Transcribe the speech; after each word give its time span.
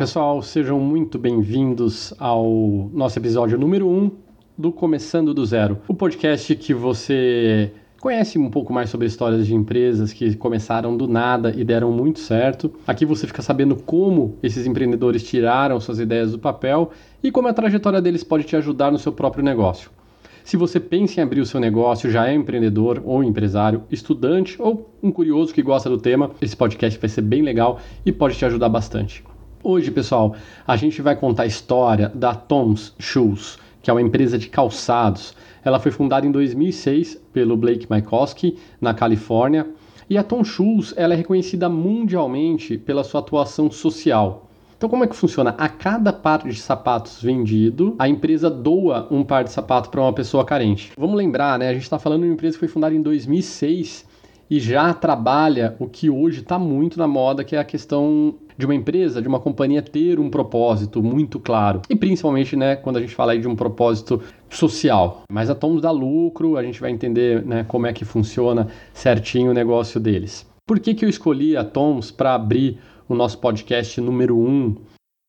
pessoal, 0.00 0.40
sejam 0.40 0.80
muito 0.80 1.18
bem-vindos 1.18 2.14
ao 2.18 2.90
nosso 2.90 3.18
episódio 3.18 3.58
número 3.58 3.86
1 3.86 3.98
um 3.98 4.10
do 4.56 4.72
Começando 4.72 5.34
do 5.34 5.44
Zero, 5.44 5.76
o 5.86 5.92
podcast 5.92 6.56
que 6.56 6.72
você 6.72 7.70
conhece 8.00 8.38
um 8.38 8.48
pouco 8.48 8.72
mais 8.72 8.88
sobre 8.88 9.06
histórias 9.06 9.46
de 9.46 9.54
empresas 9.54 10.10
que 10.14 10.34
começaram 10.36 10.96
do 10.96 11.06
nada 11.06 11.52
e 11.54 11.62
deram 11.62 11.92
muito 11.92 12.18
certo. 12.18 12.72
Aqui 12.86 13.04
você 13.04 13.26
fica 13.26 13.42
sabendo 13.42 13.76
como 13.76 14.38
esses 14.42 14.66
empreendedores 14.66 15.22
tiraram 15.22 15.78
suas 15.78 15.98
ideias 15.98 16.32
do 16.32 16.38
papel 16.38 16.92
e 17.22 17.30
como 17.30 17.48
a 17.48 17.52
trajetória 17.52 18.00
deles 18.00 18.24
pode 18.24 18.44
te 18.44 18.56
ajudar 18.56 18.90
no 18.90 18.98
seu 18.98 19.12
próprio 19.12 19.44
negócio. 19.44 19.90
Se 20.42 20.56
você 20.56 20.80
pensa 20.80 21.20
em 21.20 21.24
abrir 21.24 21.42
o 21.42 21.46
seu 21.46 21.60
negócio, 21.60 22.10
já 22.10 22.26
é 22.26 22.32
empreendedor 22.32 23.02
ou 23.04 23.22
empresário, 23.22 23.82
estudante 23.90 24.56
ou 24.62 24.94
um 25.02 25.12
curioso 25.12 25.52
que 25.52 25.60
gosta 25.60 25.90
do 25.90 25.98
tema, 25.98 26.30
esse 26.40 26.56
podcast 26.56 26.98
vai 26.98 27.08
ser 27.10 27.20
bem 27.20 27.42
legal 27.42 27.78
e 28.06 28.10
pode 28.10 28.38
te 28.38 28.46
ajudar 28.46 28.70
bastante. 28.70 29.22
Hoje, 29.62 29.90
pessoal, 29.90 30.34
a 30.66 30.74
gente 30.74 31.02
vai 31.02 31.14
contar 31.14 31.42
a 31.42 31.46
história 31.46 32.10
da 32.14 32.34
Tom's 32.34 32.94
Shoes, 32.98 33.58
que 33.82 33.90
é 33.90 33.92
uma 33.92 34.00
empresa 34.00 34.38
de 34.38 34.48
calçados. 34.48 35.34
Ela 35.62 35.78
foi 35.78 35.92
fundada 35.92 36.26
em 36.26 36.32
2006 36.32 37.20
pelo 37.30 37.58
Blake 37.58 37.86
Mycoskie, 37.90 38.56
na 38.80 38.94
Califórnia, 38.94 39.66
e 40.08 40.16
a 40.16 40.22
Tom 40.22 40.42
Shoes 40.42 40.94
ela 40.96 41.12
é 41.12 41.16
reconhecida 41.18 41.68
mundialmente 41.68 42.78
pela 42.78 43.04
sua 43.04 43.20
atuação 43.20 43.70
social. 43.70 44.48
Então, 44.78 44.88
como 44.88 45.04
é 45.04 45.06
que 45.06 45.14
funciona? 45.14 45.54
A 45.58 45.68
cada 45.68 46.10
par 46.10 46.48
de 46.48 46.58
sapatos 46.58 47.22
vendido, 47.22 47.94
a 47.98 48.08
empresa 48.08 48.48
doa 48.48 49.06
um 49.10 49.22
par 49.22 49.44
de 49.44 49.52
sapato 49.52 49.90
para 49.90 50.00
uma 50.00 50.14
pessoa 50.14 50.42
carente. 50.42 50.90
Vamos 50.96 51.16
lembrar, 51.16 51.58
né? 51.58 51.68
A 51.68 51.74
gente 51.74 51.82
está 51.82 51.98
falando 51.98 52.22
de 52.22 52.28
uma 52.28 52.32
empresa 52.32 52.54
que 52.54 52.60
foi 52.60 52.68
fundada 52.68 52.94
em 52.94 53.02
2006 53.02 54.08
e 54.50 54.58
já 54.58 54.92
trabalha 54.94 55.76
o 55.78 55.86
que 55.86 56.08
hoje 56.08 56.40
está 56.40 56.58
muito 56.58 56.98
na 56.98 57.06
moda, 57.06 57.44
que 57.44 57.54
é 57.54 57.58
a 57.58 57.64
questão 57.64 58.34
de 58.60 58.66
uma 58.66 58.74
empresa, 58.74 59.20
de 59.20 59.26
uma 59.26 59.40
companhia 59.40 59.82
ter 59.82 60.20
um 60.20 60.30
propósito 60.30 61.02
muito 61.02 61.40
claro. 61.40 61.82
E 61.90 61.96
principalmente, 61.96 62.54
né, 62.54 62.76
quando 62.76 62.98
a 62.98 63.00
gente 63.00 63.14
fala 63.14 63.32
aí 63.32 63.40
de 63.40 63.48
um 63.48 63.56
propósito 63.56 64.22
social. 64.48 65.22
Mas 65.32 65.50
a 65.50 65.54
Tomos 65.54 65.82
dá 65.82 65.90
lucro, 65.90 66.56
a 66.56 66.62
gente 66.62 66.80
vai 66.80 66.90
entender 66.90 67.44
né, 67.44 67.64
como 67.66 67.86
é 67.86 67.92
que 67.92 68.04
funciona 68.04 68.68
certinho 68.92 69.50
o 69.50 69.54
negócio 69.54 69.98
deles. 69.98 70.46
Por 70.66 70.78
que, 70.78 70.94
que 70.94 71.04
eu 71.04 71.08
escolhi 71.08 71.56
a 71.56 71.64
Tomos 71.64 72.12
para 72.12 72.34
abrir 72.34 72.78
o 73.08 73.14
nosso 73.14 73.38
podcast 73.38 74.00
número 74.00 74.38
1 74.38 74.48
um 74.48 74.76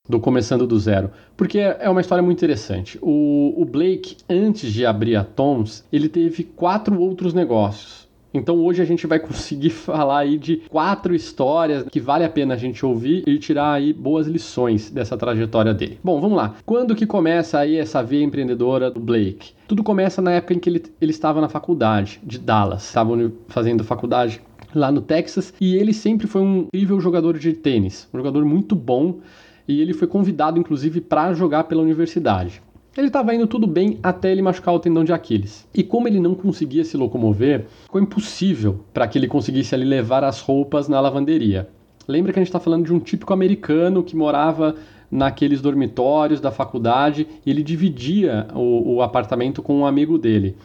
do 0.08 0.20
Começando 0.20 0.68
do 0.68 0.78
Zero, 0.80 1.10
porque 1.38 1.60
é 1.60 1.90
uma 1.90 2.02
história 2.02 2.24
muito 2.24 2.38
interessante. 2.38 3.00
O, 3.02 3.54
o 3.56 3.66
Blake, 3.66 4.18
antes 4.30 4.72
de 4.72 4.86
abrir 4.86 5.16
a 5.16 5.24
Toms, 5.24 5.86
ele 5.92 6.10
teve 6.10 6.44
quatro 6.44 7.00
outros 7.00 7.34
negócios. 7.34 8.01
Então 8.34 8.58
hoje 8.58 8.82
a 8.82 8.86
gente 8.86 9.06
vai 9.06 9.20
conseguir 9.20 9.70
falar 9.72 10.20
aí 10.20 10.38
de 10.38 10.58
quatro 10.70 11.14
histórias 11.14 11.84
que 11.90 12.00
vale 12.00 12.24
a 12.24 12.30
pena 12.30 12.54
a 12.54 12.58
gente 12.58 12.86
ouvir 12.86 13.24
e 13.28 13.38
tirar 13.38 13.74
aí 13.74 13.94
boas 13.94 14.28
lições 14.28 14.90
dessa 14.90 15.18
trajetória 15.18 15.74
dele. 15.74 16.00
Bom, 16.04 16.20
vamos 16.22 16.38
lá. 16.38 16.56
Quando 16.66 16.96
que 16.96 17.06
começa 17.06 17.60
aí 17.60 17.78
essa 17.78 18.02
veia 18.02 18.24
empreendedora 18.24 18.90
do 18.90 19.00
Blake? 19.00 19.52
Tudo 19.68 19.84
começa 19.84 20.22
na 20.22 20.32
época 20.32 20.54
em 20.54 20.60
que 20.60 20.70
ele, 20.70 20.84
ele 21.00 21.12
estava 21.12 21.42
na 21.42 21.50
faculdade 21.50 22.20
de 22.24 22.40
Dallas. 22.40 22.84
Estavam 22.86 23.32
fazendo 23.48 23.84
faculdade 23.84 24.42
lá 24.74 24.92
no 24.92 25.02
Texas 25.02 25.54
e 25.60 25.76
ele 25.76 25.94
sempre 25.94 26.28
foi 26.28 26.42
um 26.42 26.60
incrível 26.74 27.00
jogador 27.00 27.38
de 27.38 27.54
tênis, 27.54 28.08
um 28.14 28.18
jogador 28.18 28.46
muito 28.46 28.76
bom 28.76 29.20
e 29.68 29.82
ele 29.82 29.94
foi 29.94 30.08
convidado 30.08 30.60
inclusive 30.60 31.02
para 31.02 31.34
jogar 31.34 31.66
pela 31.66 31.82
universidade. 31.82 32.62
Ele 32.98 33.08
estava 33.08 33.34
indo 33.34 33.48
tudo 33.48 33.66
bem 33.66 34.00
até 34.04 34.32
ele 34.32 34.42
machucar 34.42 34.74
o 34.74 34.80
tendão 34.80 35.04
de 35.04 35.14
Aquiles. 35.14 35.66
E 35.74 35.82
como 35.82 36.10
ele 36.10 36.20
não 36.20 36.36
conseguia 36.36 36.84
se 36.84 36.98
locomover, 36.98 37.66
ficou 37.84 38.02
impossível 38.02 38.82
para 38.94 39.08
que 39.08 39.18
ele 39.18 39.30
conseguisse 39.30 39.74
ali 39.74 39.86
levar 39.86 40.26
as 40.26 40.42
roupas 40.42 40.90
na 40.90 41.00
lavanderia. 41.00 41.70
Lembra 42.06 42.34
que 42.34 42.40
a 42.40 42.42
gente 42.42 42.50
está 42.50 42.60
falando 42.60 42.86
de 42.86 42.94
um 42.94 43.00
típico 43.00 43.32
americano 43.32 44.04
que 44.04 44.14
morava 44.14 44.76
naqueles 45.10 45.62
dormitórios 45.62 46.42
da 46.42 46.52
faculdade 46.52 47.28
e 47.46 47.50
ele 47.50 47.64
dividia 47.64 48.48
o, 48.54 48.96
o 48.96 49.02
apartamento 49.02 49.62
com 49.62 49.80
um 49.80 49.86
amigo 49.86 50.18
dele. 50.18 50.58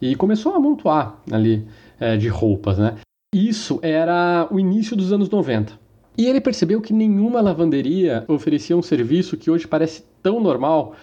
E 0.00 0.14
começou 0.14 0.52
a 0.52 0.56
amontoar 0.56 1.18
ali 1.30 1.66
é, 2.00 2.16
de 2.16 2.28
roupas, 2.28 2.78
né? 2.78 2.94
Isso 3.34 3.78
era 3.82 4.48
o 4.50 4.58
início 4.58 4.96
dos 4.96 5.12
anos 5.12 5.28
90. 5.28 5.74
E 6.16 6.26
ele 6.26 6.40
percebeu 6.40 6.80
que 6.80 6.94
nenhuma 6.94 7.42
lavanderia 7.42 8.24
oferecia 8.28 8.74
um 8.74 8.82
serviço 8.82 9.36
que 9.36 9.50
hoje 9.50 9.68
parece 9.68 10.02
tão 10.22 10.40
normal, 10.40 10.94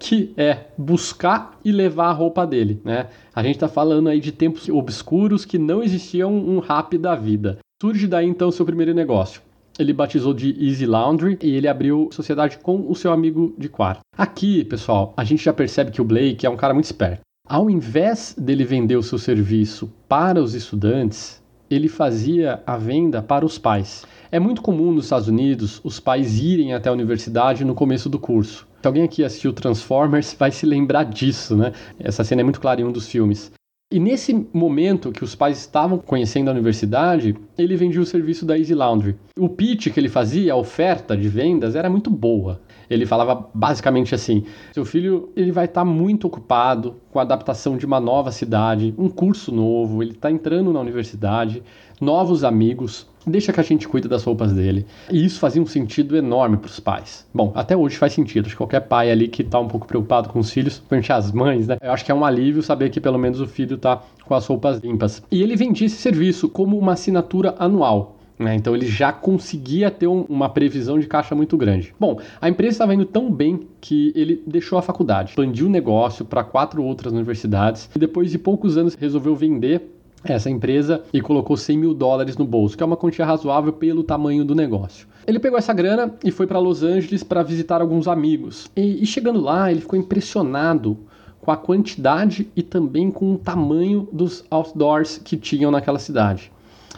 que 0.00 0.32
é 0.34 0.64
buscar 0.78 1.58
e 1.62 1.70
levar 1.70 2.06
a 2.06 2.12
roupa 2.12 2.46
dele, 2.46 2.80
né? 2.82 3.08
A 3.34 3.42
gente 3.42 3.56
está 3.56 3.68
falando 3.68 4.08
aí 4.08 4.18
de 4.18 4.32
tempos 4.32 4.66
obscuros 4.70 5.44
que 5.44 5.58
não 5.58 5.82
existia 5.82 6.26
um, 6.26 6.56
um 6.56 6.58
rap 6.58 6.96
da 6.96 7.14
vida. 7.14 7.58
Surge 7.80 8.06
daí 8.06 8.26
então 8.26 8.50
seu 8.50 8.64
primeiro 8.64 8.94
negócio. 8.94 9.42
Ele 9.78 9.92
batizou 9.92 10.32
de 10.32 10.56
Easy 10.58 10.86
Laundry 10.86 11.38
e 11.42 11.54
ele 11.54 11.68
abriu 11.68 12.08
sociedade 12.12 12.58
com 12.58 12.90
o 12.90 12.94
seu 12.94 13.12
amigo 13.12 13.54
de 13.58 13.68
quarto. 13.68 14.00
Aqui, 14.16 14.64
pessoal, 14.64 15.12
a 15.16 15.22
gente 15.22 15.44
já 15.44 15.52
percebe 15.52 15.90
que 15.90 16.00
o 16.00 16.04
Blake 16.04 16.46
é 16.46 16.50
um 16.50 16.56
cara 16.56 16.74
muito 16.74 16.86
esperto. 16.86 17.20
Ao 17.46 17.68
invés 17.68 18.34
dele 18.38 18.64
vender 18.64 18.96
o 18.96 19.02
seu 19.02 19.18
serviço 19.18 19.92
para 20.08 20.42
os 20.42 20.54
estudantes, 20.54 21.42
ele 21.70 21.88
fazia 21.88 22.62
a 22.66 22.76
venda 22.76 23.22
para 23.22 23.44
os 23.44 23.58
pais. 23.58 24.04
É 24.32 24.40
muito 24.40 24.62
comum 24.62 24.92
nos 24.92 25.04
Estados 25.04 25.28
Unidos 25.28 25.80
os 25.84 26.00
pais 26.00 26.38
irem 26.38 26.72
até 26.72 26.88
a 26.88 26.92
universidade 26.92 27.64
no 27.64 27.74
começo 27.74 28.08
do 28.08 28.18
curso. 28.18 28.66
Se 28.80 28.86
alguém 28.86 29.02
aqui 29.02 29.22
assistiu 29.22 29.52
Transformers 29.52 30.34
vai 30.38 30.50
se 30.50 30.64
lembrar 30.64 31.04
disso, 31.04 31.54
né? 31.54 31.72
Essa 31.98 32.24
cena 32.24 32.40
é 32.40 32.44
muito 32.44 32.60
clara 32.60 32.80
em 32.80 32.84
um 32.84 32.92
dos 32.92 33.06
filmes. 33.06 33.52
E 33.92 33.98
nesse 33.98 34.46
momento 34.54 35.10
que 35.10 35.24
os 35.24 35.34
pais 35.34 35.58
estavam 35.58 35.98
conhecendo 35.98 36.48
a 36.48 36.52
universidade, 36.52 37.36
ele 37.58 37.76
vendia 37.76 38.00
o 38.00 38.06
serviço 38.06 38.46
da 38.46 38.56
Easy 38.56 38.72
Laundry. 38.72 39.16
O 39.36 39.48
pitch 39.48 39.92
que 39.92 39.98
ele 39.98 40.08
fazia, 40.08 40.52
a 40.52 40.56
oferta 40.56 41.16
de 41.16 41.28
vendas, 41.28 41.74
era 41.74 41.90
muito 41.90 42.08
boa. 42.08 42.60
Ele 42.88 43.04
falava 43.04 43.50
basicamente 43.52 44.14
assim: 44.14 44.44
seu 44.72 44.84
filho 44.84 45.30
ele 45.36 45.52
vai 45.52 45.64
estar 45.64 45.80
tá 45.80 45.84
muito 45.84 46.28
ocupado 46.28 46.96
com 47.10 47.18
a 47.18 47.22
adaptação 47.22 47.76
de 47.76 47.84
uma 47.84 47.98
nova 47.98 48.32
cidade, 48.32 48.94
um 48.96 49.08
curso 49.08 49.52
novo, 49.52 50.02
ele 50.02 50.12
está 50.12 50.30
entrando 50.30 50.72
na 50.72 50.80
universidade, 50.80 51.62
novos 52.00 52.44
amigos, 52.44 53.09
deixa 53.30 53.52
que 53.52 53.60
a 53.60 53.62
gente 53.62 53.88
cuida 53.88 54.08
das 54.08 54.24
roupas 54.24 54.52
dele. 54.52 54.86
E 55.10 55.24
isso 55.24 55.38
fazia 55.38 55.62
um 55.62 55.66
sentido 55.66 56.16
enorme 56.16 56.56
para 56.56 56.68
os 56.68 56.80
pais. 56.80 57.26
Bom, 57.32 57.52
até 57.54 57.76
hoje 57.76 57.96
faz 57.96 58.12
sentido. 58.12 58.46
Acho 58.46 58.54
que 58.54 58.58
qualquer 58.58 58.80
pai 58.80 59.10
ali 59.10 59.28
que 59.28 59.42
está 59.42 59.58
um 59.58 59.68
pouco 59.68 59.86
preocupado 59.86 60.28
com 60.28 60.38
os 60.38 60.50
filhos, 60.50 60.78
principalmente 60.78 61.12
as 61.12 61.32
mães, 61.32 61.66
né? 61.66 61.78
Eu 61.80 61.92
acho 61.92 62.04
que 62.04 62.12
é 62.12 62.14
um 62.14 62.24
alívio 62.24 62.62
saber 62.62 62.90
que 62.90 63.00
pelo 63.00 63.18
menos 63.18 63.40
o 63.40 63.46
filho 63.46 63.76
está 63.76 64.02
com 64.24 64.34
as 64.34 64.46
roupas 64.46 64.80
limpas. 64.80 65.22
E 65.30 65.42
ele 65.42 65.56
vendia 65.56 65.86
esse 65.86 65.96
serviço 65.96 66.48
como 66.48 66.78
uma 66.78 66.92
assinatura 66.92 67.54
anual. 67.58 68.16
Né? 68.40 68.54
Então 68.54 68.74
ele 68.74 68.86
já 68.86 69.12
conseguia 69.12 69.90
ter 69.90 70.06
um, 70.06 70.22
uma 70.22 70.48
previsão 70.48 70.98
de 70.98 71.06
caixa 71.06 71.34
muito 71.34 71.58
grande. 71.58 71.94
Bom, 72.00 72.18
a 72.40 72.48
empresa 72.48 72.72
estava 72.72 72.94
indo 72.94 73.04
tão 73.04 73.30
bem 73.30 73.68
que 73.82 74.14
ele 74.16 74.42
deixou 74.46 74.78
a 74.78 74.82
faculdade, 74.82 75.30
expandiu 75.30 75.66
o 75.66 75.70
negócio 75.70 76.24
para 76.24 76.42
quatro 76.42 76.82
outras 76.82 77.12
universidades 77.12 77.90
e 77.94 77.98
depois 77.98 78.30
de 78.30 78.38
poucos 78.38 78.78
anos 78.78 78.94
resolveu 78.94 79.36
vender 79.36 79.99
essa 80.24 80.50
empresa 80.50 81.02
e 81.12 81.20
colocou 81.20 81.56
100 81.56 81.78
mil 81.78 81.94
dólares 81.94 82.36
no 82.36 82.44
bolso, 82.44 82.76
que 82.76 82.82
é 82.82 82.86
uma 82.86 82.96
quantia 82.96 83.24
razoável 83.24 83.72
pelo 83.72 84.02
tamanho 84.02 84.44
do 84.44 84.54
negócio. 84.54 85.06
Ele 85.26 85.38
pegou 85.38 85.58
essa 85.58 85.72
grana 85.72 86.14
e 86.24 86.30
foi 86.30 86.46
para 86.46 86.58
Los 86.58 86.82
Angeles 86.82 87.22
para 87.22 87.42
visitar 87.42 87.80
alguns 87.80 88.08
amigos. 88.08 88.70
E, 88.76 89.02
e, 89.02 89.06
chegando 89.06 89.40
lá, 89.40 89.70
ele 89.70 89.80
ficou 89.80 89.98
impressionado 89.98 90.98
com 91.40 91.50
a 91.50 91.56
quantidade 91.56 92.48
e 92.54 92.62
também 92.62 93.10
com 93.10 93.34
o 93.34 93.38
tamanho 93.38 94.08
dos 94.12 94.44
outdoors 94.50 95.18
que 95.18 95.36
tinham 95.36 95.70
naquela 95.70 95.98
cidade. 95.98 96.52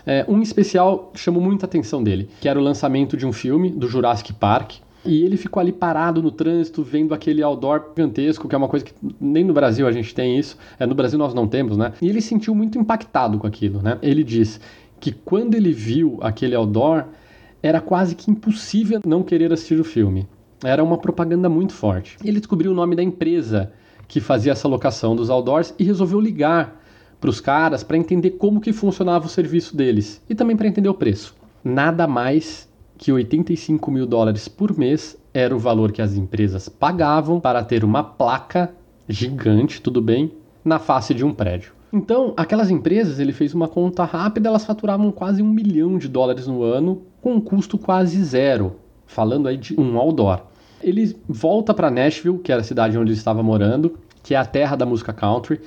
É, 0.05 0.25
um 0.29 0.43
especial 0.43 1.13
chamou 1.15 1.41
muita 1.41 1.67
atenção 1.67 2.03
dele, 2.03 2.29
que 2.41 2.49
era 2.49 2.59
o 2.59 2.63
lançamento 2.63 3.17
de 3.17 3.25
um 3.25 3.33
filme 3.33 3.71
do 3.71 3.89
Jurassic 3.89 4.33
Park, 4.33 4.75
e 5.05 5.23
ele 5.23 5.37
ficou 5.37 5.61
ali 5.61 5.73
parado 5.73 6.23
no 6.23 6.31
trânsito, 6.31 6.83
vendo 6.83 7.13
aquele 7.13 7.43
outdoor 7.43 7.91
gigantesco, 7.97 8.49
que 8.49 8.55
é 8.55 8.59
uma 8.59 8.69
coisa 8.69 8.85
que 8.85 8.93
nem 9.21 9.45
no 9.45 9.53
Brasil 9.53 9.87
a 9.87 9.93
gente 9.93 10.15
tem 10.15 10.39
isso. 10.39 10.57
É, 10.79 10.87
no 10.87 10.95
Brasil 10.95 11.19
nós 11.19 11.35
não 11.35 11.49
temos, 11.49 11.77
né? 11.77 11.93
E 12.01 12.09
ele 12.09 12.21
se 12.21 12.29
sentiu 12.29 12.55
muito 12.55 12.79
impactado 12.79 13.39
com 13.39 13.47
aquilo, 13.47 13.83
né? 13.83 13.99
Ele 14.01 14.23
diz 14.23 14.61
que 15.01 15.11
quando 15.11 15.55
ele 15.55 15.73
viu 15.73 16.19
aquele 16.21 16.55
outdoor, 16.55 17.05
era 17.63 17.81
quase 17.81 18.15
que 18.15 18.31
impossível 18.31 19.01
não 19.05 19.23
querer 19.23 19.53
assistir 19.53 19.81
o 19.81 19.85
filme. 19.85 20.29
Era 20.65 20.83
uma 20.83 20.99
propaganda 20.99 21.49
muito 21.49 21.73
forte. 21.73 22.17
Ele 22.25 22.39
descobriu 22.39 22.71
o 22.71 22.75
nome 22.75 22.95
da 22.95 23.03
empresa 23.03 23.73
que 24.07 24.21
fazia 24.21 24.53
essa 24.53 24.69
locação 24.69 25.17
dos 25.17 25.31
outdoors 25.31 25.75
e 25.79 25.85
resolveu 25.85 26.21
ligar 26.21 26.81
para 27.21 27.31
os 27.31 27.41
caras 27.41 27.83
para 27.83 27.97
entender 27.97 28.33
como 28.33 28.61
que 28.61 28.73
funcionava 28.73 29.27
o 29.27 29.29
serviço 29.29 29.77
deles 29.77 30.23
e 30.29 30.35
também 30.35 30.57
para 30.57 30.69
entender 30.69 30.89
o 30.89 30.95
preço. 30.95 31.35
Nada 31.65 32.07
mais 32.07 32.69
que 33.03 33.11
85 33.11 33.91
mil 33.91 34.07
dólares 34.07 34.47
por 34.47 34.79
mês 34.79 35.19
era 35.35 35.53
o 35.53 35.59
valor 35.59 35.91
que 35.91 36.01
as 36.01 36.15
empresas 36.15 36.69
pagavam 36.69 37.41
para 37.41 37.65
ter 37.65 37.83
uma 37.83 38.05
placa 38.05 38.73
gigante, 39.09 39.83
tudo 39.83 40.01
bem, 40.01 40.31
na 40.65 40.79
face 40.79 41.13
de 41.13 41.25
um 41.25 41.35
prédio. 41.35 41.73
Então, 41.93 42.33
aquelas 42.37 42.71
empresas, 42.71 43.19
ele 43.19 43.33
fez 43.33 43.55
uma 43.55 43.67
conta 43.67 44.05
rápida, 44.05 44.49
elas 44.49 44.65
faturavam 44.65 45.11
quase 45.11 45.43
um 45.43 45.51
milhão 45.51 45.99
de 45.99 46.09
dólares 46.09 46.47
no 46.47 46.63
ano, 46.63 47.03
com 47.21 47.35
um 47.35 47.41
custo 47.41 47.77
quase 47.77 48.23
zero, 48.23 48.77
falando 49.05 49.49
aí 49.49 49.57
de 49.57 49.75
um 49.79 49.99
outdoor. 49.99 50.43
Ele 50.81 51.17
volta 51.29 51.75
para 51.75 51.91
Nashville, 51.91 52.39
que 52.39 52.53
era 52.53 52.61
a 52.61 52.65
cidade 52.65 52.97
onde 52.97 53.11
ele 53.11 53.19
estava 53.19 53.43
morando, 53.43 53.99
que 54.23 54.33
é 54.33 54.39
a 54.39 54.47
terra 54.47 54.77
da 54.77 54.87
música 54.87 55.13
country, 55.13 55.61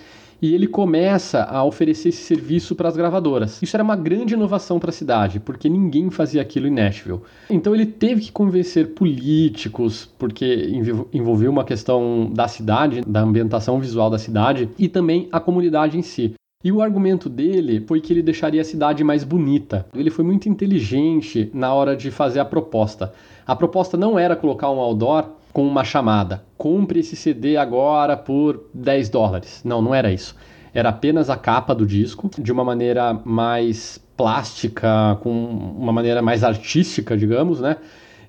e 0.45 0.53
ele 0.53 0.67
começa 0.67 1.43
a 1.43 1.63
oferecer 1.63 2.09
esse 2.09 2.21
serviço 2.21 2.75
para 2.75 2.87
as 2.87 2.95
gravadoras. 2.95 3.59
Isso 3.63 3.75
era 3.75 3.83
uma 3.83 3.95
grande 3.95 4.35
inovação 4.35 4.77
para 4.77 4.91
a 4.91 4.93
cidade, 4.93 5.39
porque 5.39 5.67
ninguém 5.67 6.11
fazia 6.11 6.39
aquilo 6.39 6.67
em 6.67 6.71
Nashville. 6.71 7.21
Então 7.49 7.73
ele 7.73 7.87
teve 7.87 8.21
que 8.21 8.31
convencer 8.31 8.89
políticos, 8.89 10.07
porque 10.19 10.69
envolveu 11.11 11.49
uma 11.49 11.63
questão 11.63 12.29
da 12.31 12.47
cidade, 12.47 13.01
da 13.07 13.21
ambientação 13.21 13.79
visual 13.79 14.07
da 14.07 14.19
cidade 14.19 14.69
e 14.77 14.87
também 14.87 15.27
a 15.31 15.39
comunidade 15.39 15.97
em 15.97 16.03
si. 16.03 16.35
E 16.63 16.71
o 16.71 16.79
argumento 16.79 17.27
dele 17.27 17.83
foi 17.87 17.99
que 17.99 18.13
ele 18.13 18.21
deixaria 18.21 18.61
a 18.61 18.65
cidade 18.65 19.03
mais 19.03 19.23
bonita. 19.23 19.87
Ele 19.95 20.11
foi 20.11 20.23
muito 20.23 20.47
inteligente 20.47 21.49
na 21.55 21.73
hora 21.73 21.95
de 21.95 22.11
fazer 22.11 22.39
a 22.39 22.45
proposta. 22.45 23.11
A 23.47 23.55
proposta 23.55 23.97
não 23.97 24.17
era 24.17 24.35
colocar 24.35 24.69
um 24.69 24.79
outdoor 24.79 25.25
com 25.55 25.65
uma 25.65 25.85
chamada: 25.85 26.43
compre 26.57 26.99
esse 26.99 27.15
CD 27.15 27.55
agora 27.55 28.17
por 28.17 28.65
10 28.73 29.07
dólares. 29.07 29.61
Não, 29.63 29.81
não 29.81 29.95
era 29.95 30.11
isso. 30.11 30.35
Era 30.73 30.89
apenas 30.89 31.29
a 31.29 31.37
capa 31.37 31.73
do 31.73 31.85
disco, 31.85 32.29
de 32.37 32.51
uma 32.51 32.65
maneira 32.65 33.13
mais 33.23 33.97
plástica, 34.17 35.17
com 35.21 35.31
uma 35.31 35.93
maneira 35.93 36.21
mais 36.21 36.43
artística, 36.43 37.15
digamos, 37.15 37.61
né? 37.61 37.77